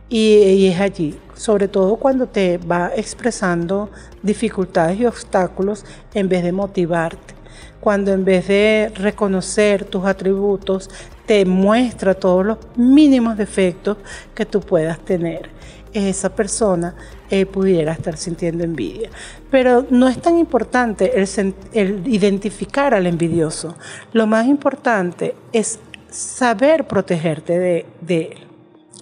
Y, 0.08 0.68
es 0.68 0.80
allí, 0.80 1.18
sobre 1.34 1.68
todo 1.68 1.96
cuando 1.96 2.28
te 2.28 2.60
va 2.60 2.92
expresando 2.96 3.90
dificultades 4.22 5.00
y 5.00 5.06
obstáculos 5.08 5.84
en 6.14 6.30
vez 6.30 6.44
de 6.44 6.52
motivarte, 6.52 7.34
cuando 7.80 8.14
en 8.14 8.24
vez 8.24 8.48
de 8.48 8.92
reconocer 8.94 9.84
tus 9.84 10.06
atributos, 10.06 10.92
te 11.26 11.46
muestra 11.46 12.14
todos 12.14 12.46
los 12.46 12.58
mínimos 12.76 13.38
defectos 13.38 13.98
que 14.34 14.46
tú 14.46 14.62
puedas 14.62 15.00
tener. 15.00 15.50
Esa 15.94 16.36
persona 16.36 16.94
eh, 17.30 17.46
pudiera 17.46 17.94
estar 17.94 18.18
sintiendo 18.18 18.64
envidia. 18.64 19.10
Pero 19.50 19.86
no 19.90 20.10
es 20.10 20.22
tan 20.22 20.38
importante 20.38 21.14
el 21.74 22.04
identificar 22.06 22.94
al 22.94 23.08
envidioso. 23.08 23.76
Lo 24.12 24.28
más 24.28 24.46
importante 24.48 25.36
es 25.54 25.80
saber 26.10 26.86
protegerte 26.86 27.58
de, 27.58 27.86
de 28.02 28.22
él. 28.22 28.48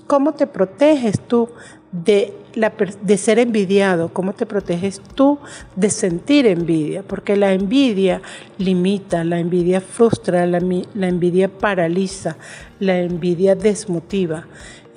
¿Cómo 0.08 0.34
te 0.34 0.46
proteges 0.48 1.20
tú 1.20 1.50
de, 1.92 2.34
la, 2.56 2.74
de 3.02 3.18
ser 3.18 3.40
envidiado? 3.40 4.10
¿Cómo 4.10 4.34
te 4.34 4.46
proteges 4.46 5.02
tú 5.16 5.40
de 5.76 5.90
sentir 5.90 6.46
envidia? 6.46 7.04
Porque 7.04 7.36
la 7.36 7.54
envidia 7.54 8.22
limita, 8.58 9.24
la 9.24 9.40
envidia 9.40 9.82
frustra, 9.82 10.46
la, 10.46 10.58
envidia 10.58 11.48
paraliza, 11.50 12.38
la 12.80 13.00
envidia 13.00 13.56
desmotiva 13.56 14.48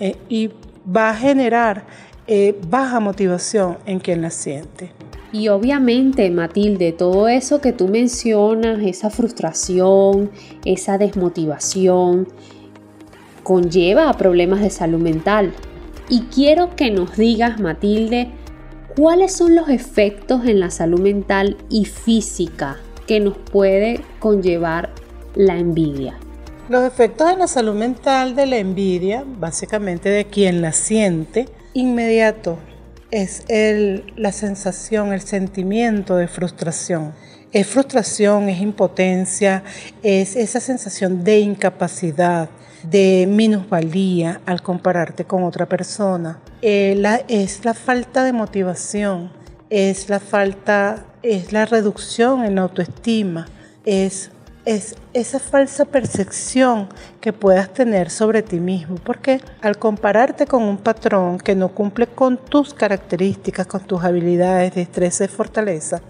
eh, 0.00 0.16
y 0.28 0.50
va 0.94 1.10
a 1.10 1.14
generar 1.14 1.84
eh, 2.26 2.58
baja 2.68 3.00
motivación 3.00 3.78
en 3.86 4.00
quien 4.00 4.22
la 4.22 4.30
siente. 4.30 4.90
Y 5.32 5.48
obviamente, 5.48 6.30
Matilde, 6.30 6.92
todo 6.92 7.28
eso 7.28 7.60
que 7.60 7.72
tú 7.72 7.88
mencionas, 7.88 8.80
esa 8.82 9.10
frustración, 9.10 10.30
esa 10.64 10.98
desmotivación, 10.98 12.28
conlleva 13.42 14.08
a 14.08 14.14
problemas 14.14 14.60
de 14.60 14.70
salud 14.70 14.98
mental. 14.98 15.52
Y 16.08 16.22
quiero 16.22 16.76
que 16.76 16.90
nos 16.90 17.16
digas, 17.16 17.60
Matilde, 17.60 18.30
cuáles 18.96 19.32
son 19.32 19.54
los 19.54 19.68
efectos 19.68 20.46
en 20.46 20.60
la 20.60 20.70
salud 20.70 21.00
mental 21.00 21.56
y 21.68 21.84
física 21.84 22.78
que 23.06 23.20
nos 23.20 23.36
puede 23.36 24.00
conllevar 24.18 24.90
la 25.34 25.58
envidia. 25.58 26.18
Los 26.68 26.84
efectos 26.84 27.30
en 27.30 27.38
la 27.38 27.46
salud 27.46 27.74
mental 27.74 28.34
de 28.34 28.46
la 28.46 28.56
envidia, 28.56 29.24
básicamente 29.26 30.08
de 30.08 30.24
quien 30.24 30.62
la 30.62 30.72
siente, 30.72 31.48
inmediato 31.74 32.58
es 33.10 33.44
el, 33.48 34.12
la 34.16 34.32
sensación, 34.32 35.12
el 35.12 35.20
sentimiento 35.20 36.16
de 36.16 36.26
frustración. 36.26 37.14
Es 37.52 37.66
frustración, 37.66 38.48
es 38.48 38.60
impotencia, 38.60 39.62
es 40.02 40.36
esa 40.36 40.60
sensación 40.60 41.22
de 41.22 41.38
incapacidad, 41.38 42.50
de 42.90 43.26
minusvalía 43.28 44.40
al 44.46 44.62
compararte 44.62 45.24
con 45.24 45.44
otra 45.44 45.66
persona. 45.66 46.38
Eh, 46.62 47.02
es 47.28 47.64
la 47.64 47.74
falta 47.74 48.24
de 48.24 48.32
motivación, 48.32 49.30
es 49.70 50.08
la 50.08 50.20
falta, 50.20 51.04
es 51.22 51.52
la 51.52 51.66
reducción 51.66 52.44
en 52.44 52.56
la 52.56 52.62
autoestima, 52.62 53.46
es, 53.84 54.30
es 54.66 54.96
esa 55.14 55.38
falsa 55.38 55.84
percepción 55.84 56.88
que 57.20 57.32
puedas 57.32 57.72
tener 57.72 58.10
sobre 58.10 58.42
ti 58.42 58.58
mismo, 58.58 58.96
porque 58.96 59.40
al 59.62 59.78
compararte 59.78 60.46
con 60.46 60.64
un 60.64 60.76
patrón 60.76 61.38
que 61.38 61.54
no 61.54 61.68
cumple 61.68 62.08
con 62.08 62.36
tus 62.36 62.74
características, 62.74 63.68
con 63.68 63.82
tus 63.82 64.02
habilidades, 64.02 64.74
destreza 64.74 65.24
y 65.24 65.28
fortaleza, 65.28 66.02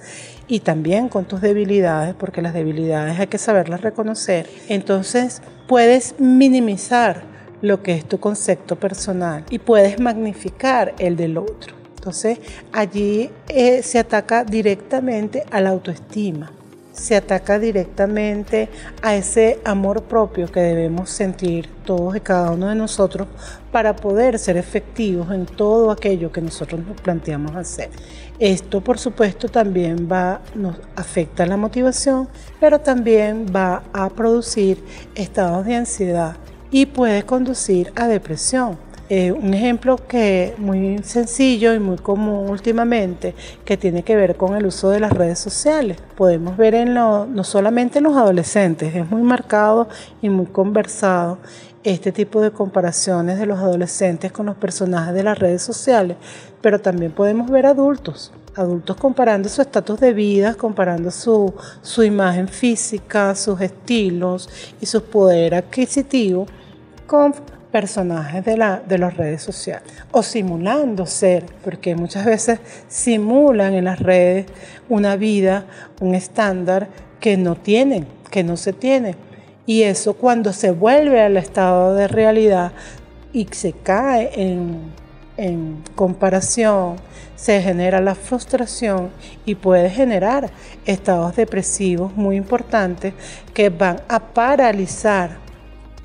y 0.48 0.60
también 0.60 1.10
con 1.10 1.26
tus 1.26 1.42
debilidades, 1.42 2.14
porque 2.14 2.40
las 2.40 2.54
debilidades 2.54 3.20
hay 3.20 3.26
que 3.26 3.38
saberlas 3.38 3.82
reconocer, 3.82 4.48
entonces 4.68 5.42
puedes 5.68 6.18
minimizar 6.18 7.25
lo 7.60 7.82
que 7.82 7.94
es 7.94 8.06
tu 8.06 8.18
concepto 8.18 8.76
personal 8.76 9.44
y 9.50 9.58
puedes 9.58 10.00
magnificar 10.00 10.94
el 10.98 11.16
del 11.16 11.36
otro. 11.36 11.75
Entonces 11.96 12.38
allí 12.72 13.30
eh, 13.48 13.82
se 13.82 13.98
ataca 13.98 14.44
directamente 14.44 15.44
a 15.50 15.60
la 15.60 15.70
autoestima, 15.70 16.52
se 16.96 17.14
ataca 17.14 17.58
directamente 17.58 18.68
a 19.02 19.14
ese 19.14 19.60
amor 19.64 20.02
propio 20.04 20.50
que 20.50 20.60
debemos 20.60 21.10
sentir 21.10 21.68
todos 21.84 22.16
y 22.16 22.20
cada 22.20 22.52
uno 22.52 22.68
de 22.68 22.74
nosotros 22.74 23.28
para 23.70 23.94
poder 23.94 24.38
ser 24.38 24.56
efectivos 24.56 25.30
en 25.30 25.44
todo 25.46 25.90
aquello 25.90 26.32
que 26.32 26.40
nosotros 26.40 26.80
nos 26.86 27.00
planteamos 27.00 27.54
hacer. 27.54 27.90
Esto, 28.38 28.80
por 28.80 28.98
supuesto, 28.98 29.48
también 29.48 30.08
va, 30.10 30.40
nos 30.54 30.76
afecta 30.96 31.46
la 31.46 31.56
motivación, 31.56 32.28
pero 32.58 32.80
también 32.80 33.46
va 33.54 33.82
a 33.92 34.08
producir 34.08 34.82
estados 35.14 35.66
de 35.66 35.76
ansiedad 35.76 36.36
y 36.70 36.86
puede 36.86 37.24
conducir 37.24 37.92
a 37.94 38.08
depresión. 38.08 38.85
Eh, 39.08 39.30
un 39.30 39.54
ejemplo 39.54 39.98
que 40.08 40.54
muy 40.58 40.98
sencillo 41.04 41.72
y 41.75 41.78
muy 41.78 41.96
común 41.96 42.50
últimamente, 42.50 43.36
que 43.64 43.76
tiene 43.76 44.02
que 44.02 44.16
ver 44.16 44.36
con 44.36 44.56
el 44.56 44.66
uso 44.66 44.90
de 44.90 44.98
las 44.98 45.12
redes 45.12 45.38
sociales. 45.38 45.98
Podemos 46.16 46.56
ver 46.56 46.75
en 46.75 46.94
lo, 46.94 47.25
no 47.25 47.44
solamente 47.44 47.98
en 47.98 48.04
los 48.04 48.16
adolescentes, 48.16 48.96
es 48.96 49.08
muy 49.08 49.22
marcado 49.22 49.88
y 50.22 50.28
muy 50.28 50.46
conversado 50.46 51.38
este 51.84 52.10
tipo 52.10 52.40
de 52.40 52.50
comparaciones 52.50 53.38
de 53.38 53.46
los 53.46 53.60
adolescentes 53.60 54.32
con 54.32 54.46
los 54.46 54.56
personajes 54.56 55.14
de 55.14 55.22
las 55.22 55.38
redes 55.38 55.62
sociales, 55.62 56.16
pero 56.60 56.80
también 56.80 57.12
podemos 57.12 57.48
ver 57.48 57.64
adultos, 57.64 58.32
adultos 58.56 58.96
comparando 58.96 59.48
su 59.48 59.62
estatus 59.62 60.00
de 60.00 60.12
vida, 60.14 60.54
comparando 60.54 61.12
su, 61.12 61.54
su 61.80 62.02
imagen 62.02 62.48
física, 62.48 63.36
sus 63.36 63.60
estilos 63.60 64.48
y 64.80 64.86
su 64.86 65.00
poder 65.04 65.54
adquisitivo 65.54 66.48
con 67.06 67.32
personajes 67.70 68.44
de, 68.44 68.56
la, 68.56 68.80
de 68.87 68.99
las 68.99 69.16
redes 69.16 69.42
sociales 69.42 69.92
o 70.12 70.23
simulando 70.23 71.06
ser, 71.06 71.44
porque 71.64 71.94
muchas 71.94 72.25
veces 72.25 72.61
simulan 72.88 73.75
en 73.75 73.85
las 73.85 74.00
redes 74.00 74.46
una 74.88 75.16
vida, 75.16 75.66
un 76.00 76.14
estándar 76.14 76.88
que 77.20 77.37
no 77.37 77.56
tienen, 77.56 78.06
que 78.30 78.44
no 78.44 78.56
se 78.56 78.73
tiene. 78.73 79.14
Y 79.66 79.82
eso 79.82 80.14
cuando 80.14 80.52
se 80.52 80.70
vuelve 80.70 81.20
al 81.20 81.37
estado 81.37 81.94
de 81.94 82.08
realidad 82.08 82.73
y 83.32 83.49
se 83.50 83.73
cae 83.73 84.30
en, 84.35 84.92
en 85.37 85.82
comparación, 85.94 86.96
se 87.35 87.61
genera 87.61 88.00
la 88.00 88.14
frustración 88.14 89.11
y 89.44 89.56
puede 89.56 89.90
generar 89.90 90.50
estados 90.87 91.37
depresivos 91.37 92.16
muy 92.16 92.37
importantes 92.37 93.12
que 93.52 93.68
van 93.68 94.00
a 94.08 94.20
paralizar 94.20 95.45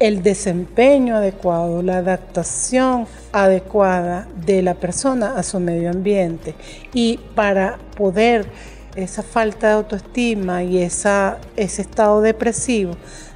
el 0.01 0.23
desempeño 0.23 1.15
adecuado, 1.15 1.83
la 1.83 1.97
adaptación 1.97 3.05
adecuada 3.31 4.27
de 4.35 4.63
la 4.63 4.73
persona 4.73 5.35
a 5.37 5.43
su 5.43 5.59
medio 5.59 5.91
ambiente. 5.91 6.55
Y 6.91 7.19
para 7.35 7.77
poder 7.95 8.47
esa 8.95 9.21
falta 9.21 9.67
de 9.67 9.73
autoestima 9.73 10.63
y 10.63 10.79
esa, 10.79 11.37
ese 11.55 11.83
estado 11.83 12.19
depresivo 12.21 12.93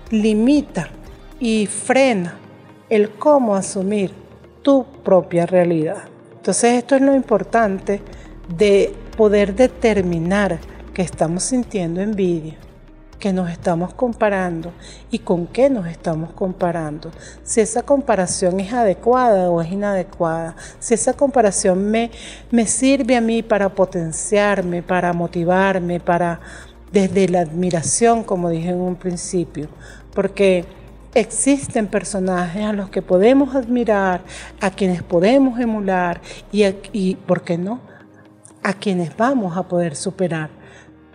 limita 0.09 0.89
y 1.39 1.67
frena 1.67 2.35
el 2.89 3.11
cómo 3.11 3.55
asumir 3.55 4.11
tu 4.63 4.85
propia 5.03 5.45
realidad. 5.45 6.05
Entonces 6.35 6.73
esto 6.73 6.95
es 6.95 7.01
lo 7.03 7.13
importante 7.13 8.01
de 8.57 8.91
poder 9.15 9.53
determinar 9.53 10.57
que 10.95 11.03
estamos 11.03 11.43
sintiendo 11.43 12.01
envidia, 12.01 12.57
que 13.25 13.33
nos 13.33 13.49
estamos 13.49 13.91
comparando 13.91 14.71
y 15.09 15.17
con 15.17 15.47
qué 15.47 15.67
nos 15.67 15.87
estamos 15.87 16.31
comparando. 16.33 17.09
Si 17.41 17.59
esa 17.59 17.81
comparación 17.81 18.59
es 18.59 18.71
adecuada 18.71 19.49
o 19.49 19.63
es 19.63 19.71
inadecuada. 19.71 20.55
Si 20.77 20.93
esa 20.93 21.13
comparación 21.13 21.89
me, 21.89 22.11
me 22.51 22.67
sirve 22.67 23.15
a 23.15 23.21
mí 23.21 23.41
para 23.41 23.69
potenciarme, 23.69 24.83
para 24.83 25.11
motivarme, 25.11 25.99
para 25.99 26.39
desde 26.91 27.27
la 27.27 27.39
admiración, 27.39 28.23
como 28.23 28.51
dije 28.51 28.69
en 28.69 28.79
un 28.79 28.95
principio, 28.95 29.69
porque 30.13 30.65
existen 31.15 31.87
personajes 31.87 32.63
a 32.63 32.73
los 32.73 32.89
que 32.91 33.01
podemos 33.01 33.55
admirar, 33.55 34.21
a 34.61 34.69
quienes 34.69 35.01
podemos 35.01 35.59
emular 35.59 36.21
y, 36.51 36.63
y 36.91 37.15
¿por 37.15 37.41
qué 37.41 37.57
no? 37.57 37.79
A 38.61 38.73
quienes 38.73 39.17
vamos 39.17 39.57
a 39.57 39.63
poder 39.63 39.95
superar. 39.95 40.51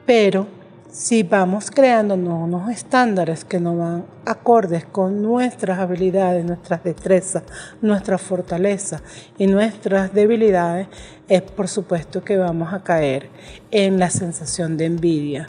Pero 0.05 0.59
si 0.92 1.23
vamos 1.23 1.70
creando 1.70 2.14
unos 2.14 2.68
estándares 2.70 3.44
que 3.44 3.61
no 3.61 3.76
van 3.76 4.04
acordes 4.26 4.85
con 4.85 5.23
nuestras 5.23 5.78
habilidades, 5.78 6.44
nuestras 6.44 6.82
destrezas, 6.82 7.44
nuestras 7.80 8.20
fortalezas 8.20 9.02
y 9.38 9.47
nuestras 9.47 10.12
debilidades, 10.12 10.88
es 11.28 11.42
por 11.42 11.68
supuesto 11.68 12.25
que 12.25 12.37
vamos 12.37 12.73
a 12.73 12.82
caer 12.82 13.28
en 13.70 13.99
la 13.99 14.11
sensación 14.11 14.76
de 14.76 14.87
envidia, 14.87 15.49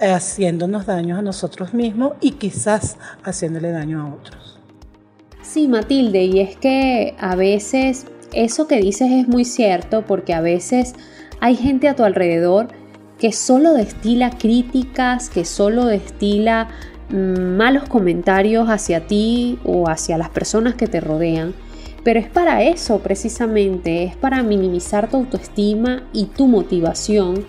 haciéndonos 0.00 0.86
daños 0.86 1.18
a 1.20 1.22
nosotros 1.22 1.72
mismos 1.72 2.14
y 2.20 2.32
quizás 2.32 2.96
haciéndole 3.22 3.70
daño 3.70 4.02
a 4.02 4.12
otros. 4.12 4.58
Sí, 5.42 5.68
Matilde, 5.68 6.24
y 6.24 6.40
es 6.40 6.56
que 6.56 7.14
a 7.20 7.36
veces 7.36 8.06
eso 8.32 8.66
que 8.66 8.80
dices 8.80 9.08
es 9.12 9.28
muy 9.28 9.44
cierto 9.44 10.04
porque 10.04 10.34
a 10.34 10.40
veces 10.40 10.94
hay 11.40 11.54
gente 11.54 11.86
a 11.86 11.94
tu 11.94 12.02
alrededor 12.02 12.68
que 13.18 13.32
solo 13.32 13.72
destila 13.72 14.30
críticas, 14.30 15.30
que 15.30 15.44
solo 15.44 15.86
destila 15.86 16.68
mm, 17.10 17.56
malos 17.56 17.88
comentarios 17.88 18.68
hacia 18.68 19.06
ti 19.06 19.58
o 19.64 19.88
hacia 19.88 20.18
las 20.18 20.30
personas 20.30 20.74
que 20.74 20.86
te 20.86 21.00
rodean. 21.00 21.54
Pero 22.02 22.20
es 22.20 22.28
para 22.28 22.62
eso 22.62 22.98
precisamente, 22.98 24.04
es 24.04 24.16
para 24.16 24.42
minimizar 24.42 25.08
tu 25.08 25.16
autoestima 25.16 26.04
y 26.12 26.26
tu 26.26 26.48
motivación, 26.48 27.46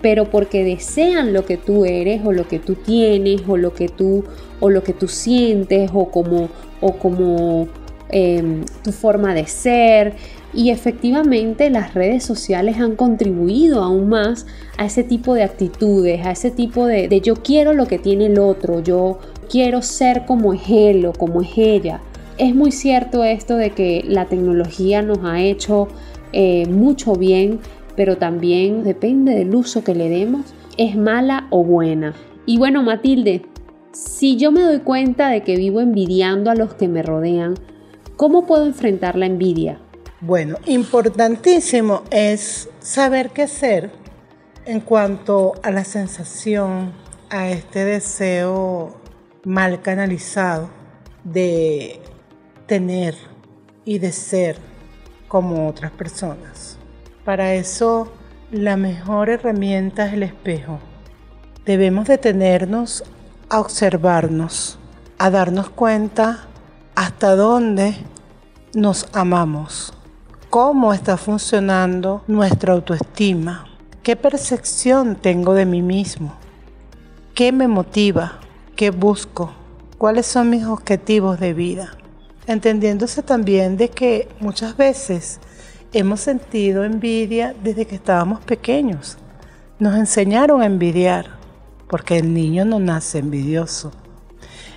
pero 0.00 0.30
porque 0.30 0.62
desean 0.62 1.32
lo 1.32 1.44
que 1.44 1.56
tú 1.56 1.84
eres 1.84 2.24
o 2.24 2.30
lo 2.32 2.46
que 2.46 2.60
tú 2.60 2.74
tienes 2.74 3.42
o 3.48 3.56
lo 3.56 3.74
que 3.74 3.88
tú 3.88 4.24
o 4.60 4.70
lo 4.70 4.84
que 4.84 4.92
tú 4.92 5.08
sientes 5.08 5.90
o 5.92 6.10
como 6.10 6.48
o 6.80 6.92
como 6.92 7.68
em, 8.10 8.64
tu 8.84 8.92
forma 8.92 9.34
de 9.34 9.46
ser 9.46 10.14
y 10.54 10.70
efectivamente 10.70 11.70
las 11.70 11.94
redes 11.94 12.24
sociales 12.24 12.78
han 12.78 12.96
contribuido 12.96 13.82
aún 13.82 14.08
más 14.08 14.46
a 14.78 14.86
ese 14.86 15.04
tipo 15.04 15.34
de 15.34 15.42
actitudes, 15.42 16.24
a 16.24 16.30
ese 16.30 16.50
tipo 16.50 16.86
de, 16.86 17.20
yo 17.20 17.36
quiero 17.36 17.74
lo 17.74 17.86
que 17.86 17.98
tiene 17.98 18.26
el 18.26 18.38
otro, 18.38 18.82
yo 18.82 19.18
quiero 19.50 19.82
ser 19.82 20.24
como 20.24 20.54
es 20.54 20.62
él 20.68 21.06
o 21.06 21.12
como 21.12 21.42
es 21.42 21.50
ella. 21.56 22.00
Es 22.38 22.54
muy 22.54 22.72
cierto 22.72 23.24
esto 23.24 23.56
de 23.56 23.70
que 23.70 24.04
la 24.06 24.26
tecnología 24.26 25.02
nos 25.02 25.18
ha 25.24 25.40
hecho 25.40 25.88
eh, 26.32 26.66
mucho 26.66 27.14
bien, 27.14 27.60
pero 27.96 28.16
también 28.16 28.82
depende 28.82 29.34
del 29.34 29.54
uso 29.54 29.82
que 29.82 29.94
le 29.94 30.08
demos, 30.08 30.54
es 30.76 30.96
mala 30.96 31.46
o 31.50 31.64
buena. 31.64 32.14
Y 32.44 32.58
bueno, 32.58 32.82
Matilde, 32.82 33.42
si 33.92 34.36
yo 34.36 34.52
me 34.52 34.60
doy 34.60 34.80
cuenta 34.80 35.28
de 35.30 35.42
que 35.42 35.56
vivo 35.56 35.80
envidiando 35.80 36.50
a 36.50 36.54
los 36.54 36.74
que 36.74 36.88
me 36.88 37.02
rodean, 37.02 37.54
¿cómo 38.16 38.46
puedo 38.46 38.66
enfrentar 38.66 39.16
la 39.16 39.26
envidia? 39.26 39.80
Bueno, 40.22 40.56
importantísimo 40.64 42.02
es 42.10 42.70
saber 42.80 43.32
qué 43.32 43.42
hacer 43.42 43.90
en 44.64 44.80
cuanto 44.80 45.52
a 45.62 45.70
la 45.70 45.84
sensación, 45.84 46.94
a 47.28 47.50
este 47.50 47.84
deseo 47.84 48.96
mal 49.44 49.82
canalizado 49.82 50.70
de 51.22 52.00
tener 52.64 53.14
y 53.84 53.98
de 53.98 54.10
ser 54.10 54.56
como 55.28 55.68
otras 55.68 55.92
personas. 55.92 56.78
Para 57.26 57.52
eso, 57.52 58.10
la 58.50 58.78
mejor 58.78 59.28
herramienta 59.28 60.06
es 60.06 60.14
el 60.14 60.22
espejo. 60.22 60.78
Debemos 61.66 62.08
detenernos 62.08 63.04
a 63.50 63.60
observarnos, 63.60 64.78
a 65.18 65.28
darnos 65.28 65.68
cuenta 65.68 66.46
hasta 66.94 67.36
dónde 67.36 67.96
nos 68.72 69.08
amamos 69.12 69.92
cómo 70.50 70.92
está 70.92 71.16
funcionando 71.16 72.22
nuestra 72.26 72.72
autoestima, 72.72 73.66
qué 74.02 74.16
percepción 74.16 75.16
tengo 75.16 75.54
de 75.54 75.66
mí 75.66 75.82
mismo, 75.82 76.34
qué 77.34 77.52
me 77.52 77.68
motiva, 77.68 78.38
qué 78.76 78.90
busco, 78.90 79.52
cuáles 79.98 80.26
son 80.26 80.50
mis 80.50 80.64
objetivos 80.64 81.40
de 81.40 81.52
vida. 81.52 81.96
Entendiéndose 82.46 83.22
también 83.22 83.76
de 83.76 83.88
que 83.88 84.28
muchas 84.40 84.76
veces 84.76 85.40
hemos 85.92 86.20
sentido 86.20 86.84
envidia 86.84 87.54
desde 87.62 87.86
que 87.86 87.96
estábamos 87.96 88.40
pequeños. 88.40 89.18
Nos 89.78 89.96
enseñaron 89.96 90.62
a 90.62 90.66
envidiar, 90.66 91.26
porque 91.88 92.18
el 92.18 92.32
niño 92.32 92.64
no 92.64 92.78
nace 92.78 93.18
envidioso 93.18 93.92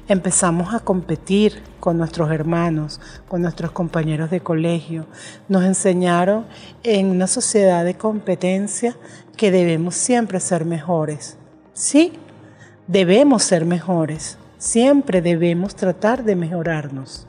empezamos 0.10 0.74
a 0.74 0.80
competir 0.80 1.62
con 1.80 1.98
nuestros 1.98 2.32
hermanos, 2.32 3.00
con 3.28 3.44
nuestros 3.44 3.72
compañeros 3.72 4.32
de 4.32 4.42
colegio. 4.42 5.06
Nos 5.48 5.64
enseñaron 5.64 6.46
en 6.84 7.06
una 7.12 7.28
sociedad 7.28 7.86
de 7.86 7.94
competencia 7.94 8.98
que 9.38 9.52
debemos 9.52 9.94
siempre 9.96 10.40
ser 10.40 10.66
mejores. 10.66 11.38
Sí, 11.74 12.14
debemos 12.88 13.44
ser 13.44 13.66
mejores. 13.66 14.40
Siempre 14.58 15.22
debemos 15.22 15.76
tratar 15.76 16.24
de 16.24 16.36
mejorarnos, 16.36 17.28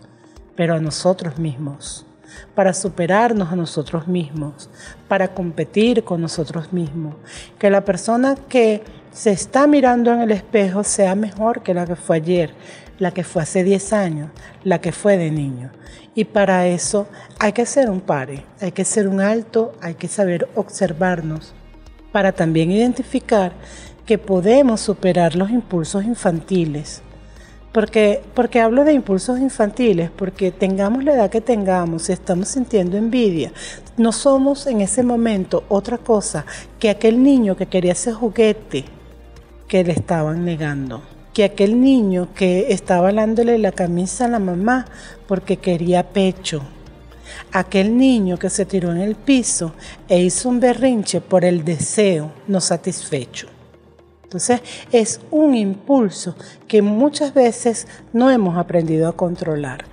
pero 0.57 0.75
a 0.75 0.81
nosotros 0.81 1.39
mismos, 1.39 2.07
para 2.55 2.73
superarnos 2.73 3.53
a 3.53 3.57
nosotros 3.57 4.09
mismos, 4.09 4.71
para 5.07 5.29
competir 5.29 6.03
con 6.03 6.23
nosotros 6.23 6.73
mismos. 6.73 7.15
Que 7.59 7.69
la 7.69 7.85
persona 7.85 8.37
que 8.49 8.83
se 9.13 9.33
está 9.33 9.67
mirando 9.67 10.13
en 10.13 10.21
el 10.21 10.31
espejo 10.31 10.85
sea 10.85 11.15
mejor 11.15 11.63
que 11.63 11.75
la 11.75 11.85
que 11.85 11.97
fue 11.97 12.17
ayer, 12.17 12.55
la 12.99 13.11
que 13.11 13.25
fue 13.25 13.43
hace 13.43 13.65
10 13.65 13.93
años, 13.93 14.31
la 14.63 14.81
que 14.81 14.93
fue 14.93 15.17
de 15.17 15.31
niño. 15.31 15.71
Y 16.15 16.25
para 16.25 16.67
eso 16.67 17.09
hay 17.39 17.53
que 17.53 17.67
ser 17.67 17.91
un 17.91 18.01
pare, 18.01 18.45
hay 18.61 18.73
que 18.73 18.85
ser 18.85 19.09
un 19.09 19.21
alto, 19.21 19.73
hay 19.81 19.95
que 19.95 20.09
saber 20.09 20.49
observarnos 20.55 21.55
para 22.13 22.33
también 22.33 22.71
identificar 22.71 23.53
que 24.07 24.19
podemos 24.19 24.81
superar 24.81 25.35
los 25.35 25.51
impulsos 25.51 26.05
infantiles, 26.05 27.03
Porque, 27.73 28.21
porque 28.35 28.61
hablo 28.61 28.85
de 28.85 28.93
impulsos 28.93 29.39
infantiles, 29.39 30.11
porque 30.11 30.51
tengamos 30.51 31.05
la 31.05 31.15
edad 31.15 31.31
que 31.31 31.41
tengamos, 31.41 32.03
si 32.03 32.13
estamos 32.13 32.49
sintiendo 32.49 32.97
envidia, 32.97 33.53
no 33.97 34.11
somos 34.11 34.67
en 34.67 34.81
ese 34.81 35.05
momento 35.05 35.63
otra 35.69 35.97
cosa 35.97 36.45
que 36.81 36.91
aquel 36.91 37.23
niño 37.23 37.57
que 37.57 37.67
quería 37.67 37.93
ese 37.93 38.13
juguete 38.13 38.87
que 39.71 39.85
le 39.85 39.93
estaban 39.93 40.45
negando, 40.45 41.01
que 41.33 41.45
aquel 41.45 41.81
niño 41.81 42.31
que 42.35 42.73
estaba 42.73 43.13
dándole 43.13 43.57
la 43.57 43.71
camisa 43.71 44.25
a 44.25 44.29
la 44.29 44.41
mamá 44.41 44.85
porque 45.29 45.59
quería 45.59 46.09
pecho, 46.09 46.61
aquel 47.53 47.97
niño 47.97 48.37
que 48.37 48.51
se 48.51 48.67
tiró 48.67 48.91
en 48.91 48.99
el 48.99 49.15
piso 49.15 49.73
e 50.09 50.21
hizo 50.21 50.49
un 50.49 50.59
berrinche 50.59 51.21
por 51.21 51.45
el 51.45 51.65
deseo 51.65 52.33
no 52.49 52.61
satisfecho. 52.61 53.47
Entonces 54.25 54.61
es 54.91 55.21
un 55.31 55.55
impulso 55.55 56.35
que 56.67 56.83
muchas 56.83 57.33
veces 57.33 57.87
no 58.13 58.29
hemos 58.29 58.57
aprendido 58.57 59.09
a 59.09 59.17
controlar. 59.17 59.85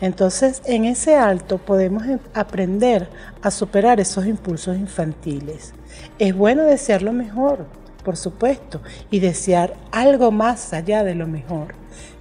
Entonces 0.00 0.62
en 0.64 0.84
ese 0.84 1.16
alto 1.16 1.58
podemos 1.58 2.04
em, 2.06 2.20
aprender 2.34 3.08
a 3.42 3.50
superar 3.50 3.98
esos 3.98 4.26
impulsos 4.26 4.76
infantiles. 4.76 5.74
Es 6.20 6.36
bueno 6.36 6.62
desear 6.62 7.02
lo 7.02 7.12
mejor, 7.12 7.66
por 8.04 8.16
supuesto, 8.16 8.80
y 9.10 9.20
desear 9.20 9.74
algo 9.90 10.30
más 10.30 10.72
allá 10.72 11.02
de 11.02 11.14
lo 11.14 11.26
mejor, 11.26 11.74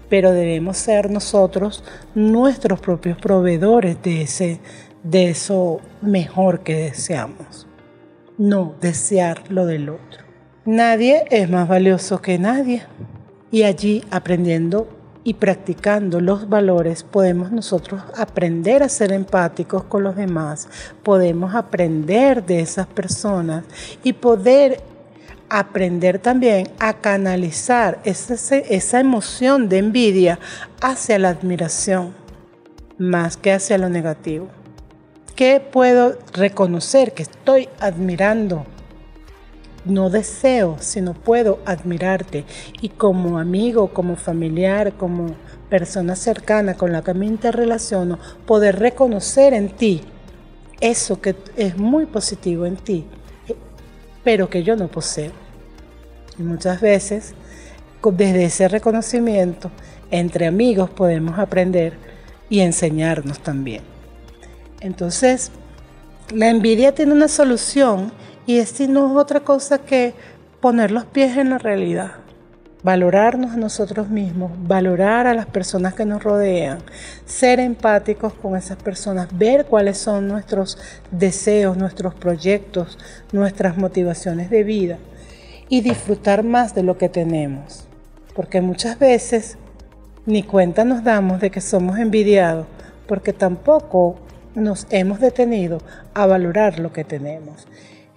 pero 0.10 0.32
debemos 0.32 0.78
ser 0.78 1.12
nosotros 1.12 1.84
nuestros 2.16 2.80
propios 2.80 3.18
proveedores 3.18 4.02
de, 4.02 4.22
ese, 4.22 4.60
de 5.04 5.30
eso 5.30 5.82
mejor 6.02 6.62
que 6.62 6.76
deseamos, 6.76 7.68
no 8.38 8.76
desear 8.82 9.52
lo 9.52 9.66
del 9.66 9.90
otro. 9.90 10.24
Nadie 10.66 11.26
es 11.30 11.50
más 11.50 11.68
valioso 11.68 12.22
que 12.22 12.40
nadie. 12.40 12.84
Y 13.52 13.64
allí 13.64 14.02
aprendiendo 14.10 14.88
y 15.24 15.36
practicando 15.36 16.20
los 16.20 16.50
valores 16.50 17.04
podemos 17.04 17.52
nosotros 17.52 18.02
aprender 18.18 18.84
a 18.84 18.90
ser 18.90 19.12
empáticos 19.12 19.84
con 19.84 20.04
los 20.04 20.16
demás, 20.16 20.68
podemos 21.04 21.56
aprender 21.56 22.46
de 22.46 22.62
esas 22.62 22.88
personas 22.88 23.64
y 24.04 24.14
poder 24.14 24.82
aprender 25.60 26.20
también 26.20 26.70
a 26.80 26.94
canalizar 26.96 28.00
esa, 28.04 28.34
esa 28.58 29.00
emoción 29.00 29.70
de 29.70 29.78
envidia 29.78 30.40
hacia 30.82 31.20
la 31.20 31.30
admiración 31.30 32.14
más 32.98 33.38
que 33.38 33.52
hacia 33.52 33.78
lo 33.78 33.90
negativo. 33.90 34.48
¿Qué 35.36 35.60
puedo 35.60 36.18
reconocer 36.34 37.14
que 37.14 37.24
estoy 37.24 37.70
admirando? 37.80 38.66
no 39.86 40.10
deseo, 40.10 40.78
sino 40.80 41.14
puedo 41.14 41.60
admirarte. 41.66 42.46
Y 42.82 42.90
como 42.90 43.40
amigo, 43.40 43.90
como 43.90 44.16
familiar, 44.16 44.94
como 44.94 45.36
persona 45.70 46.16
cercana 46.16 46.76
con 46.76 46.92
la 46.92 47.04
que 47.04 47.14
me 47.14 47.26
interrelaciono, 47.26 48.20
poder 48.46 48.80
reconocer 48.80 49.54
en 49.54 49.70
ti 49.70 50.02
eso 50.80 51.22
que 51.22 51.36
es 51.56 51.78
muy 51.78 52.06
positivo 52.06 52.66
en 52.66 52.76
ti, 52.76 53.06
pero 54.24 54.50
que 54.50 54.64
yo 54.64 54.76
no 54.76 54.88
poseo. 54.88 55.43
Y 56.38 56.44
muchas 56.44 56.82
veces, 56.82 57.34
desde 58.12 58.46
ese 58.46 58.68
reconocimiento, 58.68 59.72
entre 60.12 60.46
amigos 60.46 60.90
podemos 60.90 61.40
aprender 61.40 61.94
y 62.50 62.60
enseñarnos 62.60 63.40
también. 63.40 63.82
Entonces, 64.82 65.52
la 66.34 66.50
envidia 66.50 66.94
tiene 66.94 67.14
una 67.14 67.28
solución 67.28 68.12
y 68.46 68.58
esto 68.58 68.86
no 68.88 69.12
es 69.12 69.18
otra 69.18 69.40
cosa 69.40 69.80
que 69.80 70.14
poner 70.60 70.92
los 70.92 71.06
pies 71.06 71.38
en 71.38 71.50
la 71.50 71.58
realidad, 71.58 72.12
valorarnos 72.84 73.54
a 73.54 73.58
nosotros 73.58 74.10
mismos, 74.10 74.52
valorar 74.68 75.26
a 75.28 75.34
las 75.34 75.46
personas 75.46 75.94
que 75.94 76.06
nos 76.06 76.22
rodean, 76.22 76.80
ser 77.26 77.60
empáticos 77.60 78.34
con 78.34 78.58
esas 78.58 78.78
personas, 78.78 79.30
ver 79.38 79.66
cuáles 79.66 79.98
son 79.98 80.28
nuestros 80.28 80.78
deseos, 81.12 81.78
nuestros 81.78 82.14
proyectos, 82.14 82.98
nuestras 83.32 83.78
motivaciones 83.78 84.50
de 84.50 84.64
vida 84.64 84.98
y 85.74 85.82
disfrutar 85.82 86.44
más 86.44 86.76
de 86.76 86.84
lo 86.84 87.00
que 87.00 87.10
tenemos. 87.10 87.88
Porque 88.36 88.62
muchas 88.62 89.00
veces 89.00 89.58
ni 90.28 90.44
cuenta 90.44 90.86
nos 90.86 91.04
damos 91.04 91.42
de 91.42 91.50
que 91.50 91.62
somos 91.62 91.98
envidiados, 91.98 92.68
porque 93.08 93.34
tampoco 93.34 94.18
nos 94.54 94.86
hemos 94.92 95.20
detenido 95.20 95.80
a 96.14 96.28
valorar 96.28 96.78
lo 96.78 96.94
que 96.94 97.04
tenemos. 97.04 97.66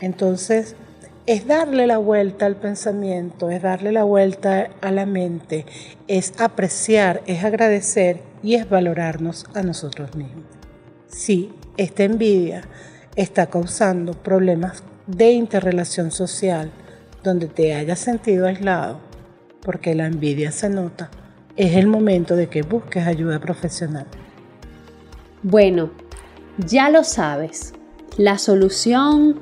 Entonces, 0.01 0.77
es 1.25 1.47
darle 1.47 1.87
la 1.87 1.97
vuelta 1.97 2.45
al 2.45 2.57
pensamiento, 2.57 3.49
es 3.49 3.63
darle 3.63 3.91
la 3.91 4.05
vuelta 4.05 4.69
a 4.83 4.91
la 4.91 5.07
mente, 5.07 5.65
es 6.09 6.35
apreciar, 6.39 7.23
es 7.25 7.43
agradecer 7.43 8.21
y 8.43 8.57
es 8.57 8.69
valorarnos 8.69 9.47
a 9.55 9.63
nosotros 9.63 10.15
mismos. 10.15 10.45
Si 11.09 11.55
esta 11.79 12.05
envidia 12.05 12.65
está 13.17 13.47
causando 13.47 14.13
problemas 14.13 14.83
de 15.07 15.31
interrelación 15.31 16.11
social, 16.11 16.71
donde 17.27 17.49
te 17.49 17.75
hayas 17.75 17.99
sentido 17.99 18.47
aislado, 18.47 19.01
porque 19.61 19.95
la 19.97 20.07
envidia 20.07 20.53
se 20.53 20.71
nota, 20.71 21.11
es 21.57 21.75
el 21.75 21.89
momento 21.89 22.37
de 22.37 22.49
que 22.49 22.63
busques 22.63 23.05
ayuda 23.05 23.41
profesional. 23.41 24.07
Bueno, 25.43 25.91
ya 26.59 26.89
lo 26.89 27.03
sabes, 27.03 27.75
la 28.17 28.39
solución 28.39 29.41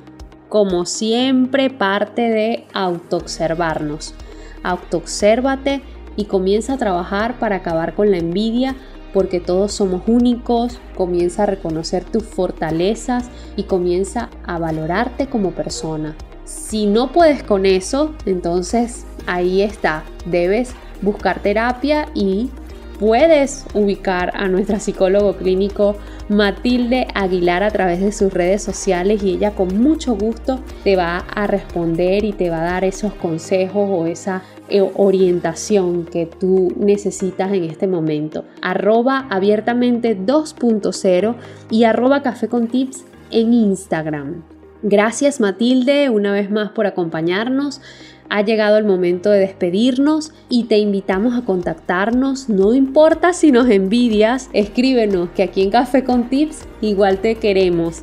como 0.48 0.86
siempre 0.86 1.68
parte 1.68 2.22
de 2.22 2.66
autoobservarnos. 2.72 4.14
Autoobsérvate 4.62 5.82
y 6.16 6.24
comienza 6.24 6.74
a 6.74 6.78
trabajar 6.78 7.38
para 7.38 7.56
acabar 7.56 7.94
con 7.94 8.10
la 8.10 8.16
envidia 8.16 8.76
porque 9.12 9.40
todos 9.40 9.72
somos 9.72 10.02
únicos, 10.06 10.80
comienza 10.96 11.42
a 11.42 11.46
reconocer 11.46 12.04
tus 12.04 12.24
fortalezas 12.24 13.30
y 13.56 13.64
comienza 13.64 14.30
a 14.46 14.58
valorarte 14.58 15.28
como 15.28 15.50
persona. 15.50 16.16
Si 16.44 16.86
no 16.86 17.12
puedes 17.12 17.42
con 17.42 17.66
eso, 17.66 18.14
entonces 18.26 19.04
ahí 19.26 19.62
está, 19.62 20.04
debes 20.26 20.74
buscar 21.02 21.40
terapia 21.40 22.08
y 22.14 22.50
puedes 22.98 23.64
ubicar 23.74 24.30
a 24.34 24.48
nuestra 24.48 24.78
psicólogo 24.78 25.36
clínico 25.36 25.96
Matilde 26.28 27.06
Aguilar 27.14 27.62
a 27.62 27.70
través 27.70 28.00
de 28.00 28.12
sus 28.12 28.32
redes 28.32 28.62
sociales 28.62 29.22
y 29.22 29.32
ella 29.32 29.50
con 29.50 29.82
mucho 29.82 30.14
gusto 30.16 30.60
te 30.84 30.96
va 30.96 31.18
a 31.18 31.46
responder 31.46 32.24
y 32.24 32.32
te 32.32 32.50
va 32.50 32.60
a 32.60 32.64
dar 32.64 32.84
esos 32.84 33.12
consejos 33.14 33.88
o 33.90 34.06
esa 34.06 34.42
eh, 34.68 34.80
orientación 34.96 36.06
que 36.06 36.26
tú 36.26 36.72
necesitas 36.78 37.52
en 37.52 37.64
este 37.64 37.86
momento. 37.86 38.44
Arroba 38.62 39.26
abiertamente 39.30 40.18
2.0 40.18 41.34
y 41.70 41.84
arroba 41.84 42.22
café 42.22 42.48
con 42.48 42.68
tips 42.68 43.04
en 43.30 43.52
Instagram. 43.52 44.53
Gracias 44.86 45.40
Matilde 45.40 46.10
una 46.10 46.30
vez 46.30 46.50
más 46.50 46.72
por 46.72 46.86
acompañarnos. 46.86 47.80
Ha 48.28 48.42
llegado 48.42 48.76
el 48.76 48.84
momento 48.84 49.30
de 49.30 49.38
despedirnos 49.38 50.32
y 50.50 50.64
te 50.64 50.76
invitamos 50.76 51.38
a 51.38 51.46
contactarnos. 51.46 52.50
No 52.50 52.74
importa 52.74 53.32
si 53.32 53.50
nos 53.50 53.70
envidias, 53.70 54.50
escríbenos 54.52 55.30
que 55.30 55.42
aquí 55.42 55.62
en 55.62 55.70
Café 55.70 56.04
con 56.04 56.28
Tips 56.28 56.66
igual 56.82 57.20
te 57.20 57.36
queremos. 57.36 58.02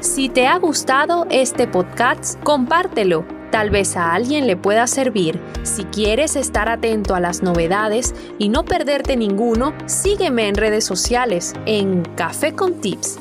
Si 0.00 0.28
te 0.28 0.48
ha 0.48 0.58
gustado 0.58 1.28
este 1.30 1.68
podcast, 1.68 2.42
compártelo. 2.42 3.24
Tal 3.52 3.70
vez 3.70 3.96
a 3.96 4.14
alguien 4.14 4.48
le 4.48 4.56
pueda 4.56 4.88
servir. 4.88 5.38
Si 5.62 5.84
quieres 5.84 6.34
estar 6.34 6.68
atento 6.68 7.14
a 7.14 7.20
las 7.20 7.40
novedades 7.40 8.16
y 8.40 8.48
no 8.48 8.64
perderte 8.64 9.16
ninguno, 9.16 9.74
sígueme 9.86 10.48
en 10.48 10.56
redes 10.56 10.84
sociales 10.84 11.54
en 11.66 12.02
Café 12.16 12.52
con 12.52 12.80
Tips 12.80 13.20